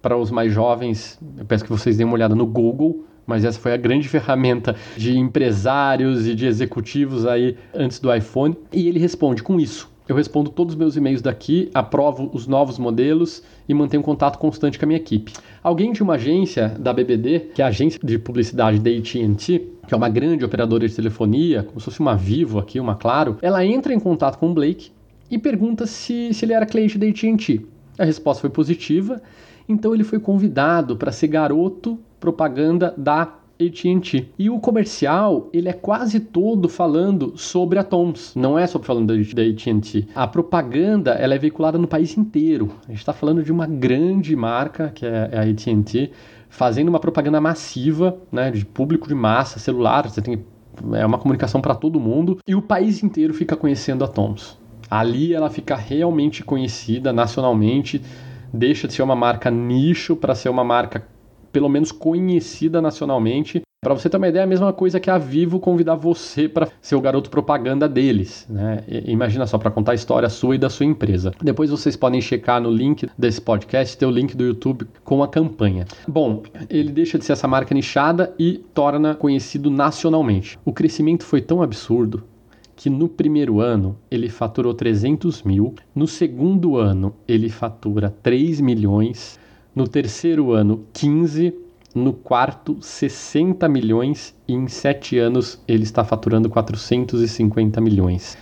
Para 0.00 0.16
os 0.16 0.30
mais 0.30 0.52
jovens, 0.52 1.18
eu 1.36 1.44
peço 1.44 1.64
que 1.64 1.70
vocês 1.70 1.96
deem 1.96 2.06
uma 2.06 2.14
olhada 2.14 2.34
no 2.34 2.46
Google 2.46 3.04
mas 3.26 3.44
essa 3.44 3.58
foi 3.58 3.72
a 3.72 3.76
grande 3.76 4.08
ferramenta 4.08 4.76
de 4.96 5.18
empresários 5.18 6.26
e 6.26 6.34
de 6.34 6.46
executivos 6.46 7.26
aí 7.26 7.56
antes 7.74 7.98
do 7.98 8.14
iPhone. 8.14 8.56
E 8.72 8.88
ele 8.88 8.98
responde 8.98 9.42
com 9.42 9.58
isso. 9.58 9.94
Eu 10.08 10.14
respondo 10.14 10.50
todos 10.50 10.74
os 10.74 10.78
meus 10.78 10.96
e-mails 10.96 11.20
daqui, 11.20 11.68
aprovo 11.74 12.30
os 12.32 12.46
novos 12.46 12.78
modelos 12.78 13.42
e 13.68 13.74
mantenho 13.74 14.04
contato 14.04 14.38
constante 14.38 14.78
com 14.78 14.84
a 14.84 14.86
minha 14.88 15.00
equipe. 15.00 15.32
Alguém 15.60 15.90
de 15.90 16.00
uma 16.00 16.14
agência 16.14 16.68
da 16.78 16.92
BBD, 16.92 17.50
que 17.52 17.60
é 17.60 17.64
a 17.64 17.68
agência 17.68 17.98
de 18.00 18.16
publicidade 18.16 18.78
da 18.78 18.88
AT&T, 18.88 19.66
que 19.84 19.92
é 19.92 19.96
uma 19.96 20.08
grande 20.08 20.44
operadora 20.44 20.86
de 20.86 20.94
telefonia, 20.94 21.64
como 21.64 21.80
se 21.80 21.86
fosse 21.86 21.98
uma 21.98 22.14
Vivo 22.14 22.60
aqui, 22.60 22.78
uma 22.78 22.94
Claro, 22.94 23.38
ela 23.42 23.66
entra 23.66 23.92
em 23.92 23.98
contato 23.98 24.38
com 24.38 24.50
o 24.50 24.54
Blake 24.54 24.92
e 25.28 25.38
pergunta 25.38 25.86
se, 25.86 26.32
se 26.32 26.44
ele 26.44 26.52
era 26.52 26.64
cliente 26.64 26.96
da 26.98 27.06
AT&T. 27.08 27.66
A 27.98 28.04
resposta 28.04 28.42
foi 28.42 28.50
positiva, 28.50 29.20
então 29.68 29.92
ele 29.92 30.04
foi 30.04 30.20
convidado 30.20 30.96
para 30.96 31.10
ser 31.10 31.26
garoto 31.26 31.98
propaganda 32.20 32.94
da 32.96 33.22
AT&T. 33.58 34.28
E 34.38 34.50
o 34.50 34.58
comercial, 34.58 35.48
ele 35.52 35.68
é 35.68 35.72
quase 35.72 36.20
todo 36.20 36.68
falando 36.68 37.36
sobre 37.36 37.78
a 37.78 37.84
Toms, 37.84 38.34
não 38.36 38.58
é 38.58 38.66
só 38.66 38.78
falando 38.78 39.06
da 39.06 39.42
AT&T. 39.42 40.08
A 40.14 40.26
propaganda, 40.26 41.12
ela 41.12 41.34
é 41.34 41.38
veiculada 41.38 41.78
no 41.78 41.88
país 41.88 42.16
inteiro. 42.16 42.70
A 42.86 42.90
gente 42.90 43.00
está 43.00 43.12
falando 43.12 43.42
de 43.42 43.50
uma 43.50 43.66
grande 43.66 44.36
marca, 44.36 44.90
que 44.94 45.06
é 45.06 45.30
a 45.32 45.42
AT&T, 45.42 46.10
fazendo 46.48 46.88
uma 46.88 47.00
propaganda 47.00 47.40
massiva, 47.40 48.16
né, 48.30 48.50
de 48.50 48.64
público 48.64 49.08
de 49.08 49.14
massa, 49.14 49.58
celular, 49.58 50.08
você 50.08 50.20
tem 50.20 50.44
é 50.92 51.06
uma 51.06 51.18
comunicação 51.18 51.60
para 51.60 51.74
todo 51.74 51.98
mundo 51.98 52.38
e 52.46 52.54
o 52.54 52.60
país 52.60 53.02
inteiro 53.02 53.32
fica 53.32 53.56
conhecendo 53.56 54.04
a 54.04 54.08
Toms. 54.08 54.58
Ali 54.90 55.32
ela 55.32 55.48
fica 55.48 55.74
realmente 55.74 56.44
conhecida 56.44 57.14
nacionalmente, 57.14 58.02
deixa 58.52 58.86
de 58.86 58.92
ser 58.92 59.02
uma 59.02 59.16
marca 59.16 59.50
nicho 59.50 60.14
para 60.14 60.34
ser 60.34 60.48
uma 60.48 60.62
marca 60.62 61.06
pelo 61.56 61.70
menos 61.70 61.90
conhecida 61.90 62.82
nacionalmente. 62.82 63.62
Para 63.82 63.94
você 63.94 64.10
ter 64.10 64.18
uma 64.18 64.28
ideia, 64.28 64.42
é 64.42 64.44
a 64.44 64.46
mesma 64.46 64.74
coisa 64.74 65.00
que 65.00 65.08
a 65.08 65.16
Vivo 65.16 65.58
convidar 65.58 65.94
você 65.94 66.46
para 66.46 66.68
ser 66.82 66.96
o 66.96 67.00
garoto 67.00 67.30
propaganda 67.30 67.88
deles. 67.88 68.46
Né? 68.46 68.84
imagina 69.06 69.46
só, 69.46 69.56
para 69.56 69.70
contar 69.70 69.92
a 69.92 69.94
história 69.94 70.28
sua 70.28 70.56
e 70.56 70.58
da 70.58 70.68
sua 70.68 70.84
empresa. 70.84 71.32
Depois 71.40 71.70
vocês 71.70 71.96
podem 71.96 72.20
checar 72.20 72.60
no 72.60 72.70
link 72.70 73.08
desse 73.16 73.40
podcast, 73.40 73.96
ter 73.96 74.04
o 74.04 74.10
link 74.10 74.36
do 74.36 74.44
YouTube 74.44 74.86
com 75.02 75.22
a 75.22 75.28
campanha. 75.28 75.86
Bom, 76.06 76.42
ele 76.68 76.92
deixa 76.92 77.18
de 77.18 77.24
ser 77.24 77.32
essa 77.32 77.48
marca 77.48 77.74
nichada 77.74 78.34
e 78.38 78.62
torna 78.74 79.14
conhecido 79.14 79.70
nacionalmente. 79.70 80.58
O 80.62 80.74
crescimento 80.74 81.24
foi 81.24 81.40
tão 81.40 81.62
absurdo 81.62 82.22
que 82.76 82.90
no 82.90 83.08
primeiro 83.08 83.60
ano 83.60 83.96
ele 84.10 84.28
faturou 84.28 84.74
300 84.74 85.42
mil, 85.42 85.74
no 85.94 86.06
segundo 86.06 86.76
ano 86.76 87.14
ele 87.26 87.48
fatura 87.48 88.14
3 88.22 88.60
milhões, 88.60 89.38
no 89.76 89.86
terceiro 89.86 90.52
ano 90.52 90.86
15, 90.94 91.54
no 91.94 92.14
quarto 92.14 92.78
60 92.80 93.68
milhões 93.68 94.34
e 94.48 94.54
em 94.54 94.66
sete 94.68 95.18
anos 95.18 95.62
ele 95.68 95.82
está 95.82 96.02
faturando 96.02 96.48
450 96.48 97.78
milhões. 97.82 98.38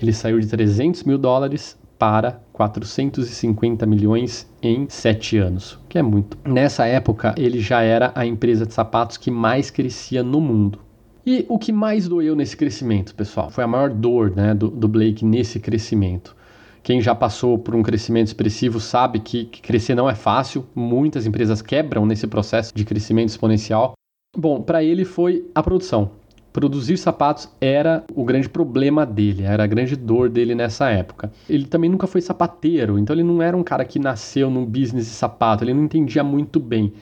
Ele 0.00 0.12
saiu 0.12 0.38
de 0.38 0.46
300 0.46 1.02
mil 1.02 1.18
dólares 1.18 1.76
para 1.98 2.40
450 2.52 3.84
milhões 3.84 4.48
em 4.62 4.86
sete 4.88 5.38
anos, 5.38 5.76
que 5.88 5.98
é 5.98 6.02
muito. 6.02 6.38
Nessa 6.48 6.86
época, 6.86 7.34
ele 7.36 7.60
já 7.60 7.82
era 7.82 8.12
a 8.14 8.24
empresa 8.24 8.64
de 8.64 8.72
sapatos 8.72 9.16
que 9.16 9.30
mais 9.30 9.70
crescia 9.70 10.22
no 10.22 10.40
mundo. 10.40 10.78
E 11.26 11.44
o 11.48 11.58
que 11.58 11.72
mais 11.72 12.08
doeu 12.08 12.34
nesse 12.34 12.56
crescimento, 12.56 13.14
pessoal? 13.14 13.50
Foi 13.50 13.64
a 13.64 13.66
maior 13.66 13.90
dor 13.90 14.34
né, 14.34 14.54
do, 14.54 14.68
do 14.68 14.88
Blake 14.88 15.24
nesse 15.24 15.60
crescimento. 15.60 16.34
Quem 16.82 17.00
já 17.00 17.14
passou 17.14 17.58
por 17.58 17.74
um 17.74 17.82
crescimento 17.82 18.28
expressivo 18.28 18.80
sabe 18.80 19.20
que, 19.20 19.44
crescer 19.44 19.94
não 19.94 20.08
é 20.08 20.14
fácil, 20.14 20.66
muitas 20.74 21.26
empresas 21.26 21.60
quebram 21.60 22.06
nesse 22.06 22.26
processo 22.26 22.74
de 22.74 22.84
crescimento 22.84 23.28
exponencial. 23.28 23.92
Bom, 24.36 24.62
para 24.62 24.82
ele 24.82 25.04
foi 25.04 25.44
a 25.54 25.62
produção. 25.62 26.12
Produzir 26.52 26.96
sapatos 26.96 27.48
era 27.60 28.02
o 28.14 28.24
grande 28.24 28.48
problema 28.48 29.06
dele, 29.06 29.44
era 29.44 29.62
a 29.62 29.66
grande 29.66 29.94
dor 29.94 30.28
dele 30.28 30.54
nessa 30.54 30.88
época. 30.88 31.30
Ele 31.48 31.64
também 31.64 31.88
nunca 31.88 32.08
foi 32.08 32.20
sapateiro, 32.20 32.98
então 32.98 33.14
ele 33.14 33.22
não 33.22 33.40
era 33.40 33.56
um 33.56 33.62
cara 33.62 33.84
que 33.84 33.98
nasceu 33.98 34.50
num 34.50 34.64
business 34.64 35.06
de 35.06 35.12
sapato, 35.12 35.62
ele 35.62 35.74
não 35.74 35.84
entendia 35.84 36.24
muito 36.24 36.58
bem 36.58 36.92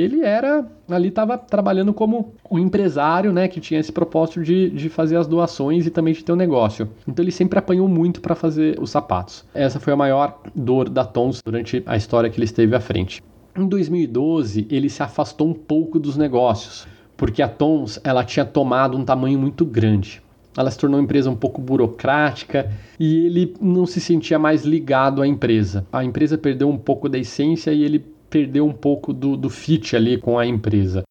ele 0.00 0.22
era 0.22 0.66
ali 0.88 1.08
estava 1.08 1.38
trabalhando 1.38 1.92
como 1.92 2.34
um 2.50 2.58
empresário, 2.58 3.32
né, 3.32 3.48
que 3.48 3.60
tinha 3.60 3.80
esse 3.80 3.92
propósito 3.92 4.42
de, 4.42 4.70
de 4.70 4.88
fazer 4.88 5.16
as 5.16 5.26
doações 5.26 5.86
e 5.86 5.90
também 5.90 6.12
de 6.12 6.24
ter 6.24 6.32
um 6.32 6.36
negócio. 6.36 6.88
Então 7.06 7.22
ele 7.22 7.32
sempre 7.32 7.58
apanhou 7.58 7.88
muito 7.88 8.20
para 8.20 8.34
fazer 8.34 8.78
os 8.80 8.90
sapatos. 8.90 9.44
Essa 9.54 9.78
foi 9.78 9.92
a 9.92 9.96
maior 9.96 10.38
dor 10.54 10.88
da 10.88 11.04
Tons 11.04 11.40
durante 11.42 11.82
a 11.86 11.96
história 11.96 12.28
que 12.28 12.38
ele 12.38 12.44
esteve 12.44 12.74
à 12.74 12.80
frente. 12.80 13.22
Em 13.56 13.66
2012, 13.66 14.66
ele 14.68 14.90
se 14.90 15.02
afastou 15.02 15.48
um 15.48 15.54
pouco 15.54 15.98
dos 16.00 16.16
negócios, 16.16 16.88
porque 17.16 17.40
a 17.40 17.48
Tons 17.48 18.00
ela 18.02 18.24
tinha 18.24 18.44
tomado 18.44 18.96
um 18.98 19.04
tamanho 19.04 19.38
muito 19.38 19.64
grande. 19.64 20.22
Ela 20.56 20.70
se 20.70 20.78
tornou 20.78 20.98
uma 20.98 21.04
empresa 21.04 21.30
um 21.30 21.36
pouco 21.36 21.60
burocrática 21.60 22.70
e 22.98 23.26
ele 23.26 23.54
não 23.60 23.86
se 23.86 24.00
sentia 24.00 24.38
mais 24.38 24.64
ligado 24.64 25.20
à 25.20 25.26
empresa. 25.26 25.84
A 25.92 26.04
empresa 26.04 26.38
perdeu 26.38 26.68
um 26.68 26.78
pouco 26.78 27.08
da 27.08 27.18
essência 27.18 27.72
e 27.72 27.82
ele 27.82 28.04
perdeu 28.34 28.66
um 28.66 28.72
pouco 28.72 29.12
do, 29.12 29.36
do 29.36 29.48
fit 29.48 29.94
ali 29.94 30.18
com 30.18 30.36
a 30.36 30.44
empresa. 30.44 31.04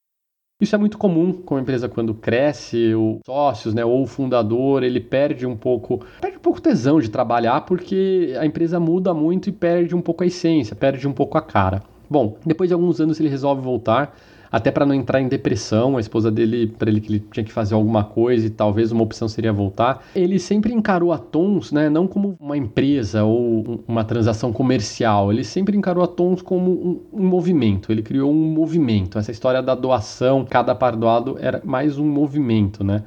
Isso 0.61 0.75
é 0.75 0.77
muito 0.77 0.97
comum 0.97 1.31
com 1.31 1.55
a 1.55 1.61
empresa 1.61 1.87
quando 1.87 2.13
cresce, 2.13 2.93
os 2.93 3.19
sócios, 3.25 3.73
né, 3.73 3.85
ou 3.85 4.03
o 4.03 4.05
fundador, 4.05 4.83
ele 4.83 4.99
perde 4.99 5.45
um 5.45 5.55
pouco, 5.55 6.05
perde 6.19 6.35
um 6.35 6.41
pouco 6.41 6.61
tesão 6.61 6.99
de 6.99 7.09
trabalhar 7.09 7.61
porque 7.61 8.35
a 8.37 8.45
empresa 8.45 8.77
muda 8.77 9.13
muito 9.13 9.47
e 9.47 9.53
perde 9.53 9.95
um 9.95 10.01
pouco 10.01 10.21
a 10.23 10.27
essência, 10.27 10.75
perde 10.75 11.07
um 11.07 11.13
pouco 11.13 11.37
a 11.37 11.41
cara. 11.41 11.81
Bom, 12.13 12.37
depois 12.45 12.69
de 12.69 12.75
alguns 12.75 13.01
anos 13.01 13.19
ele 13.19 13.27
resolve 13.27 13.59
voltar 13.59 14.15
até 14.51 14.69
para 14.69 14.85
não 14.85 14.93
entrar 14.93 15.19
em 15.19 15.27
depressão, 15.27 15.97
a 15.97 15.99
esposa 15.99 16.29
dele, 16.29 16.67
para 16.67 16.87
ele 16.87 17.01
que 17.01 17.11
ele 17.11 17.19
tinha 17.31 17.43
que 17.43 17.51
fazer 17.51 17.73
alguma 17.73 18.03
coisa 18.03 18.45
e 18.45 18.51
talvez 18.51 18.91
uma 18.91 19.01
opção 19.01 19.27
seria 19.27 19.51
voltar. 19.51 20.05
Ele 20.13 20.37
sempre 20.37 20.71
encarou 20.71 21.11
a 21.11 21.17
Tons, 21.17 21.71
né, 21.71 21.89
não 21.89 22.05
como 22.05 22.37
uma 22.39 22.55
empresa 22.55 23.23
ou 23.23 23.83
uma 23.87 24.03
transação 24.03 24.53
comercial, 24.53 25.33
ele 25.33 25.43
sempre 25.43 25.75
encarou 25.75 26.03
a 26.03 26.07
Tons 26.07 26.43
como 26.43 26.69
um, 26.69 27.01
um 27.11 27.27
movimento, 27.27 27.91
ele 27.91 28.03
criou 28.03 28.31
um 28.31 28.53
movimento. 28.53 29.17
Essa 29.17 29.31
história 29.31 29.63
da 29.63 29.73
doação, 29.73 30.45
cada 30.47 30.75
par 30.75 30.95
doado 30.95 31.35
era 31.39 31.59
mais 31.65 31.97
um 31.97 32.05
movimento, 32.05 32.83
né? 32.83 33.01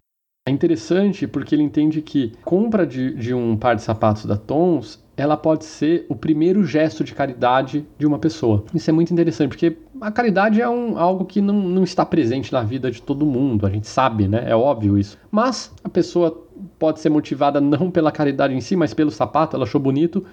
É 0.48 0.50
interessante 0.50 1.28
porque 1.28 1.54
ele 1.54 1.62
entende 1.62 2.02
que 2.02 2.32
compra 2.44 2.84
de, 2.84 3.14
de 3.14 3.32
um 3.32 3.56
par 3.56 3.76
de 3.76 3.82
sapatos 3.82 4.26
da 4.26 4.36
Tons 4.36 5.05
ela 5.16 5.36
pode 5.36 5.64
ser 5.64 6.04
o 6.08 6.14
primeiro 6.14 6.64
gesto 6.64 7.02
de 7.02 7.14
caridade 7.14 7.86
de 7.98 8.06
uma 8.06 8.18
pessoa. 8.18 8.64
Isso 8.74 8.90
é 8.90 8.92
muito 8.92 9.12
interessante, 9.12 9.48
porque 9.48 9.78
a 10.00 10.10
caridade 10.10 10.60
é 10.60 10.68
um, 10.68 10.98
algo 10.98 11.24
que 11.24 11.40
não, 11.40 11.54
não 11.54 11.84
está 11.84 12.04
presente 12.04 12.52
na 12.52 12.62
vida 12.62 12.90
de 12.90 13.00
todo 13.00 13.24
mundo, 13.24 13.66
a 13.66 13.70
gente 13.70 13.86
sabe, 13.86 14.28
né? 14.28 14.44
É 14.46 14.54
óbvio 14.54 14.98
isso. 14.98 15.16
Mas 15.30 15.72
a 15.82 15.88
pessoa 15.88 16.46
pode 16.78 17.00
ser 17.00 17.08
motivada 17.08 17.60
não 17.60 17.90
pela 17.90 18.12
caridade 18.12 18.54
em 18.54 18.60
si, 18.60 18.76
mas 18.76 18.92
pelo 18.92 19.10
sapato, 19.10 19.56
ela 19.56 19.64
achou 19.64 19.80
bonito. 19.80 20.24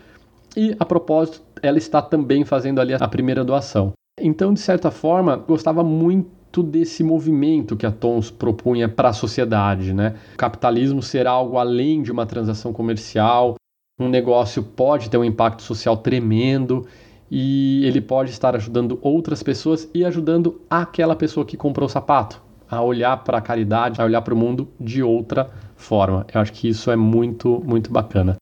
E 0.56 0.76
a 0.78 0.86
propósito, 0.86 1.42
ela 1.62 1.78
está 1.78 2.02
também 2.02 2.44
fazendo 2.44 2.82
ali 2.82 2.94
a 2.94 3.08
primeira 3.08 3.44
doação. 3.44 3.94
Então, 4.20 4.54
de 4.54 4.60
certa 4.60 4.92
forma, 4.92 5.36
gostava 5.36 5.84
muito 5.84 6.62
desse 6.62 7.04
movimento 7.04 7.76
que 7.76 7.86
a 7.86 7.92
Tons 7.92 8.30
propunha 8.30 8.88
para 8.88 9.10
a 9.10 9.14
sociedade, 9.14 9.94
né? 9.94 10.16
O 10.36 10.38
capitalismo 10.38 11.02
ser 11.02 11.26
algo 11.26 11.58
além 11.58 12.04
de 12.04 12.12
uma 12.12 12.26
transação 12.26 12.72
comercial, 12.72 13.56
um 14.04 14.10
negócio 14.10 14.62
pode 14.62 15.10
ter 15.10 15.18
um 15.18 15.24
impacto 15.24 15.64
social 15.64 15.98
tremendo 15.98 16.86
e 17.32 17.86
ele 17.86 18.02
pode 18.02 18.32
estar 18.32 18.56
ajudando 18.56 19.00
outras 19.02 19.42
pessoas 19.42 19.90
e 19.94 20.06
ajudando 20.06 20.62
aquela 20.70 21.16
pessoa 21.16 21.46
que 21.46 21.58
comprou 21.58 21.88
o 21.88 21.90
sapato 21.90 22.42
a 22.70 22.82
olhar 22.82 23.24
para 23.24 23.38
a 23.38 23.42
caridade, 23.42 24.02
a 24.02 24.06
olhar 24.06 24.22
para 24.22 24.34
o 24.34 24.38
mundo 24.38 24.68
de 24.80 25.02
outra 25.04 25.50
forma. 25.76 26.26
Eu 26.34 26.42
acho 26.42 26.52
que 26.54 26.68
isso 26.68 26.92
é 26.92 26.96
muito, 26.96 27.62
muito 27.66 27.92
bacana. 27.92 28.36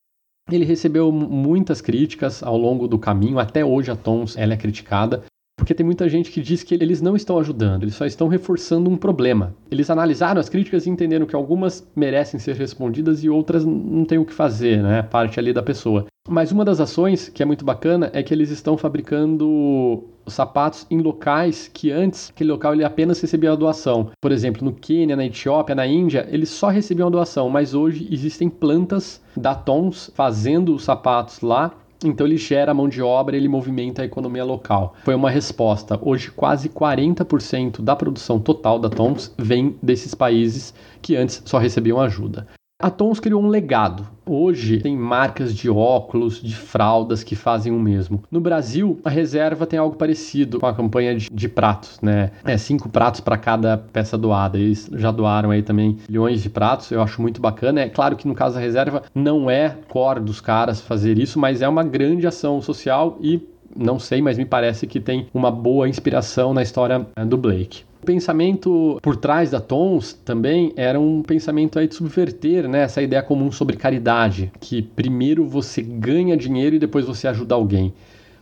Ele 0.50 0.66
recebeu 0.66 1.12
muitas 1.12 1.82
críticas 1.82 2.42
ao 2.42 2.58
longo 2.58 2.88
do 2.88 2.98
caminho, 2.98 3.40
até 3.40 3.64
hoje 3.64 3.92
a 3.92 3.96
Tons 3.96 4.36
ela 4.36 4.54
é 4.54 4.58
criticada, 4.58 5.24
porque 5.62 5.76
tem 5.76 5.86
muita 5.86 6.10
gente 6.10 6.32
que 6.32 6.42
diz 6.42 6.64
que 6.64 6.74
eles 6.74 7.04
não 7.04 7.16
estão 7.16 7.38
ajudando, 7.38 7.84
eles 7.84 7.94
só 7.94 8.04
estão 8.04 8.28
reforçando 8.28 8.90
um 8.90 8.98
problema. 8.98 9.54
Eles 9.70 9.92
analisaram 9.92 10.42
as 10.42 10.50
críticas 10.50 10.88
e 10.88 10.90
entenderam 10.90 11.28
que 11.28 11.36
algumas 11.36 11.88
merecem 11.96 12.40
ser 12.40 12.56
respondidas 12.56 13.24
e 13.24 13.30
outras 13.30 13.64
não 13.64 14.04
tem 14.04 14.18
o 14.18 14.26
que 14.26 14.34
fazer, 14.34 14.82
né? 14.82 15.04
Parte 15.04 15.40
ali 15.40 15.54
da 15.54 15.62
pessoa. 15.62 16.08
Mas 16.28 16.52
uma 16.52 16.66
das 16.66 16.80
ações 16.80 17.30
que 17.30 17.44
é 17.44 17.46
muito 17.46 17.64
bacana 17.64 18.10
é 18.12 18.24
que 18.24 18.34
eles 18.34 18.50
estão 18.50 18.76
fabricando 18.76 20.04
sapatos 20.26 20.88
em 20.90 21.00
locais 21.00 21.70
que 21.72 21.92
antes 21.92 22.32
aquele 22.32 22.52
local 22.52 22.74
ele 22.74 22.84
apenas 22.84 23.22
recebia 23.22 23.52
a 23.52 23.56
doação. 23.56 24.10
Por 24.20 24.32
exemplo, 24.32 24.66
no 24.66 24.74
Quênia, 24.74 25.16
na 25.16 25.26
Etiópia, 25.26 25.76
na 25.76 25.86
Índia, 25.86 26.28
eles 26.32 26.50
só 26.50 26.70
recebiam 26.70 27.08
a 27.08 27.12
doação, 27.12 27.50
mas 27.50 27.76
hoje 27.76 28.08
existem 28.12 28.50
plantas 28.50 29.22
da 29.38 29.54
Tons 29.54 30.12
fazendo 30.16 30.74
os 30.74 30.84
sapatos 30.84 31.42
lá 31.42 31.72
então 32.04 32.26
ele 32.26 32.38
gera 32.38 32.74
mão 32.74 32.90
de 32.90 33.02
obra, 33.02 33.36
ele 33.36 33.48
movimenta 33.48 34.02
a 34.02 34.06
economia 34.06 34.44
local. 34.44 34.96
Foi 35.04 35.16
uma 35.16 35.30
resposta. 35.30 36.00
Hoje 36.02 36.32
quase 36.32 36.70
40% 36.70 37.82
da 37.82 37.96
produção 37.96 38.40
total 38.40 38.80
da 38.80 38.90
Toms 38.90 39.34
vem 39.38 39.76
desses 39.82 40.14
países 40.14 40.74
que 41.02 41.16
antes 41.16 41.42
só 41.46 41.58
recebiam 41.58 42.00
ajuda. 42.00 42.48
A 42.82 42.90
Tons 42.90 43.20
criou 43.20 43.44
um 43.44 43.48
legado. 43.48 44.08
Hoje 44.26 44.80
tem 44.80 44.98
marcas 44.98 45.54
de 45.54 45.70
óculos, 45.70 46.42
de 46.42 46.56
fraldas 46.56 47.24
que 47.24 47.36
fazem 47.36 47.72
o 47.72 47.80
mesmo. 47.80 48.24
No 48.32 48.42
Brasil, 48.42 49.00
a 49.04 49.10
reserva 49.10 49.68
tem 49.68 49.78
algo 49.78 49.96
parecido 49.96 50.60
com 50.60 50.66
a 50.66 50.74
campanha 50.74 51.16
de, 51.16 51.30
de 51.30 51.48
pratos, 51.48 52.00
né? 52.02 52.32
É 52.44 52.58
cinco 52.58 52.90
pratos 52.90 53.20
para 53.20 53.38
cada 53.38 53.78
peça 53.78 54.18
doada. 54.18 54.58
Eles 54.58 54.90
já 54.94 55.12
doaram 55.12 55.52
aí 55.52 55.62
também 55.62 55.98
milhões 56.10 56.42
de 56.42 56.50
pratos. 56.50 56.90
Eu 56.90 57.04
acho 57.04 57.22
muito 57.22 57.40
bacana. 57.40 57.82
É 57.82 57.90
claro 57.90 58.16
que 58.16 58.28
no 58.28 58.34
caso 58.34 58.56
da 58.56 58.62
reserva 58.62 59.04
não 59.14 59.50
é 59.50 59.78
core 59.88 60.20
dos 60.20 60.42
caras 60.42 60.82
fazer 60.82 61.20
isso, 61.20 61.40
mas 61.40 61.62
é 61.62 61.68
uma 61.68 61.84
grande 61.84 62.26
ação 62.26 62.62
social 62.62 63.18
e 63.22 63.48
não 63.76 64.00
sei, 64.00 64.22
mas 64.22 64.38
me 64.38 64.46
parece 64.46 64.88
que 64.88 65.00
tem 65.00 65.28
uma 65.34 65.52
boa 65.52 65.88
inspiração 65.88 66.54
na 66.54 66.62
história 66.62 67.06
é, 67.16 67.24
do 67.24 67.38
Blake. 67.38 67.84
O 68.02 68.06
pensamento 68.06 68.98
por 69.00 69.16
trás 69.16 69.52
da 69.52 69.62
Tons 69.62 70.14
também 70.14 70.74
era 70.76 71.00
um 71.00 71.22
pensamento 71.22 71.78
aí 71.78 71.88
de 71.88 71.94
subverter 71.94 72.68
né, 72.68 72.82
essa 72.82 73.00
ideia 73.00 73.22
comum 73.22 73.52
sobre 73.52 73.78
caridade, 73.78 74.52
que 74.60 74.82
primeiro 74.82 75.46
você 75.46 75.84
ganha 75.84 76.36
dinheiro 76.36 76.76
e 76.76 76.80
depois 76.80 77.06
você 77.06 77.28
ajuda 77.28 77.54
alguém. 77.54 77.94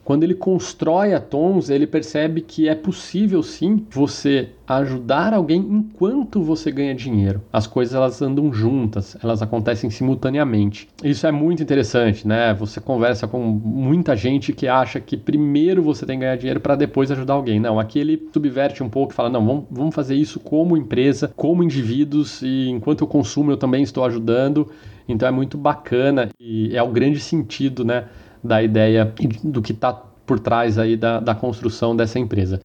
Quando 0.10 0.24
ele 0.24 0.34
constrói 0.34 1.14
a 1.14 1.20
Tons, 1.20 1.70
ele 1.70 1.86
percebe 1.86 2.42
que 2.42 2.68
é 2.68 2.74
possível 2.74 3.44
sim 3.44 3.86
você 3.92 4.50
ajudar 4.68 5.36
alguém 5.36 5.60
enquanto 5.60 6.42
você 6.42 6.72
ganha 6.72 6.96
dinheiro. 6.96 7.44
As 7.54 7.68
coisas 7.68 7.94
elas 7.94 8.20
andam 8.20 8.52
juntas, 8.52 9.16
elas 9.22 9.44
acontecem 9.44 9.88
simultaneamente. 9.92 10.90
Isso 11.04 11.28
é 11.28 11.32
muito 11.32 11.62
interessante, 11.62 12.28
né? 12.28 12.56
Você 12.56 12.82
conversa 12.82 13.28
com 13.28 13.40
muita 13.40 14.16
gente 14.16 14.52
que 14.52 14.68
acha 14.68 15.00
que 15.00 15.16
primeiro 15.16 15.84
você 15.84 16.08
tem 16.08 16.18
que 16.18 16.26
ganhar 16.26 16.38
dinheiro 16.38 16.60
para 16.60 16.76
depois 16.76 17.12
ajudar 17.12 17.36
alguém. 17.36 17.60
Não, 17.60 17.80
aqui 17.80 18.00
ele 18.00 18.30
subverte 18.34 18.82
um 18.82 18.90
pouco 18.90 19.14
e 19.14 19.16
fala: 19.16 19.30
não, 19.30 19.46
vamos, 19.46 19.66
vamos 19.70 19.94
fazer 19.94 20.16
isso 20.16 20.40
como 20.40 20.76
empresa, 20.76 21.32
como 21.36 21.64
indivíduos, 21.64 22.42
e 22.42 22.68
enquanto 22.68 23.02
eu 23.02 23.08
consumo 23.08 23.52
eu 23.52 23.58
também 23.58 23.84
estou 23.84 24.04
ajudando. 24.04 24.72
Então 25.08 25.28
é 25.28 25.32
muito 25.32 25.56
bacana 25.56 26.30
e 26.40 26.76
é 26.76 26.82
o 26.82 26.90
grande 26.90 27.20
sentido, 27.20 27.86
né? 27.86 28.06
Da 28.44 28.62
ideia 28.62 29.14
do 29.44 29.62
que 29.62 29.72
está 29.72 29.94
por 29.94 30.40
trás 30.40 30.78
aí 30.78 30.96
da, 30.96 31.20
da 31.20 31.34
construção 31.34 31.96
dessa 31.96 32.20
empresa. 32.20 32.60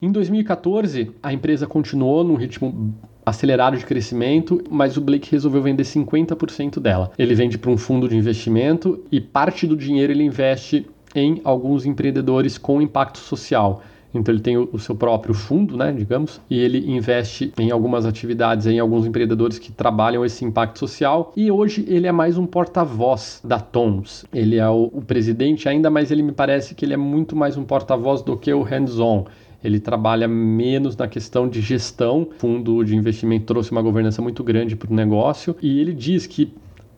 Em 0.00 0.10
2014, 0.10 1.12
a 1.22 1.32
empresa 1.32 1.66
continuou 1.66 2.24
num 2.24 2.34
ritmo 2.34 2.94
acelerado 3.24 3.76
de 3.76 3.86
crescimento, 3.86 4.62
mas 4.68 4.96
o 4.96 5.00
Blake 5.00 5.30
resolveu 5.30 5.62
vender 5.62 5.84
50% 5.84 6.80
dela. 6.80 7.12
Ele 7.16 7.34
vende 7.34 7.56
para 7.56 7.70
um 7.70 7.76
fundo 7.76 8.08
de 8.08 8.16
investimento 8.16 9.04
e 9.12 9.20
parte 9.20 9.66
do 9.66 9.76
dinheiro 9.76 10.12
ele 10.12 10.24
investe 10.24 10.86
em 11.14 11.40
alguns 11.44 11.86
empreendedores 11.86 12.58
com 12.58 12.82
impacto 12.82 13.18
social. 13.18 13.82
Então 14.14 14.32
ele 14.32 14.42
tem 14.42 14.56
o, 14.56 14.78
seu 14.78 14.94
próprio 14.94 15.34
fundo, 15.34 15.76
né, 15.76 15.92
digamos, 15.92 16.40
e 16.50 16.58
ele 16.58 16.90
investe 16.90 17.52
em 17.58 17.70
algumas 17.70 18.04
atividades, 18.04 18.66
em 18.66 18.78
alguns 18.78 19.06
empreendedores 19.06 19.58
que 19.58 19.72
trabalham 19.72 20.24
esse 20.24 20.44
impacto 20.44 20.78
social. 20.78 21.32
E 21.36 21.50
hoje 21.50 21.84
ele 21.88 22.06
é 22.06 22.12
mais 22.12 22.36
um 22.36 22.46
porta-voz 22.46 23.40
da 23.42 23.58
Toms. 23.58 24.26
Ele 24.32 24.56
é 24.56 24.68
o, 24.68 24.90
o 24.92 25.02
presidente 25.02 25.68
ainda, 25.68 25.88
mas 25.88 26.10
ele 26.10 26.22
me 26.22 26.32
parece 26.32 26.74
que 26.74 26.84
ele 26.84 26.94
é 26.94 26.98
muito 26.98 27.34
mais 27.34 27.56
um 27.56 27.64
porta-voz 27.64 28.22
do 28.22 28.36
que 28.36 28.52
o 28.52 28.62
hands-on 28.62 29.24
ele 29.62 29.78
trabalha 29.78 30.26
menos 30.26 30.96
na 30.96 31.06
questão 31.06 31.48
de 31.48 31.60
gestão. 31.60 32.22
O 32.22 32.34
fundo 32.36 32.84
de 32.84 32.96
investimento 32.96 33.46
trouxe 33.46 33.70
uma 33.70 33.80
governança 33.80 34.20
muito 34.20 34.42
grande 34.42 34.74
para 34.74 34.90
o 34.90 34.94
negócio 34.94 35.56
e 35.62 35.80
ele 35.80 35.92
diz 35.92 36.26
que 36.26 36.52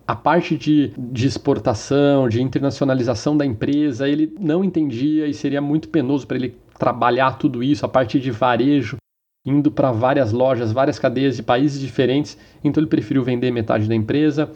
a 0.06 0.14
parte 0.14 0.56
de, 0.56 0.92
de 0.96 1.26
exportação, 1.26 2.28
de 2.28 2.42
internacionalização 2.42 3.36
da 3.36 3.44
empresa, 3.44 4.08
ele 4.08 4.34
não 4.38 4.62
entendia 4.62 5.26
e 5.26 5.32
seria 5.32 5.60
muito 5.60 5.88
penoso 5.88 6.26
para 6.26 6.36
ele 6.36 6.56
trabalhar 6.78 7.38
tudo 7.38 7.62
isso, 7.62 7.84
a 7.84 7.88
partir 7.88 8.20
de 8.20 8.30
varejo, 8.30 8.96
indo 9.44 9.70
para 9.70 9.92
várias 9.92 10.32
lojas, 10.32 10.72
várias 10.72 10.98
cadeias 10.98 11.36
de 11.36 11.42
países 11.42 11.80
diferentes. 11.80 12.36
Então 12.62 12.82
ele 12.82 12.88
preferiu 12.88 13.22
vender 13.22 13.50
metade 13.50 13.88
da 13.88 13.94
empresa. 13.94 14.50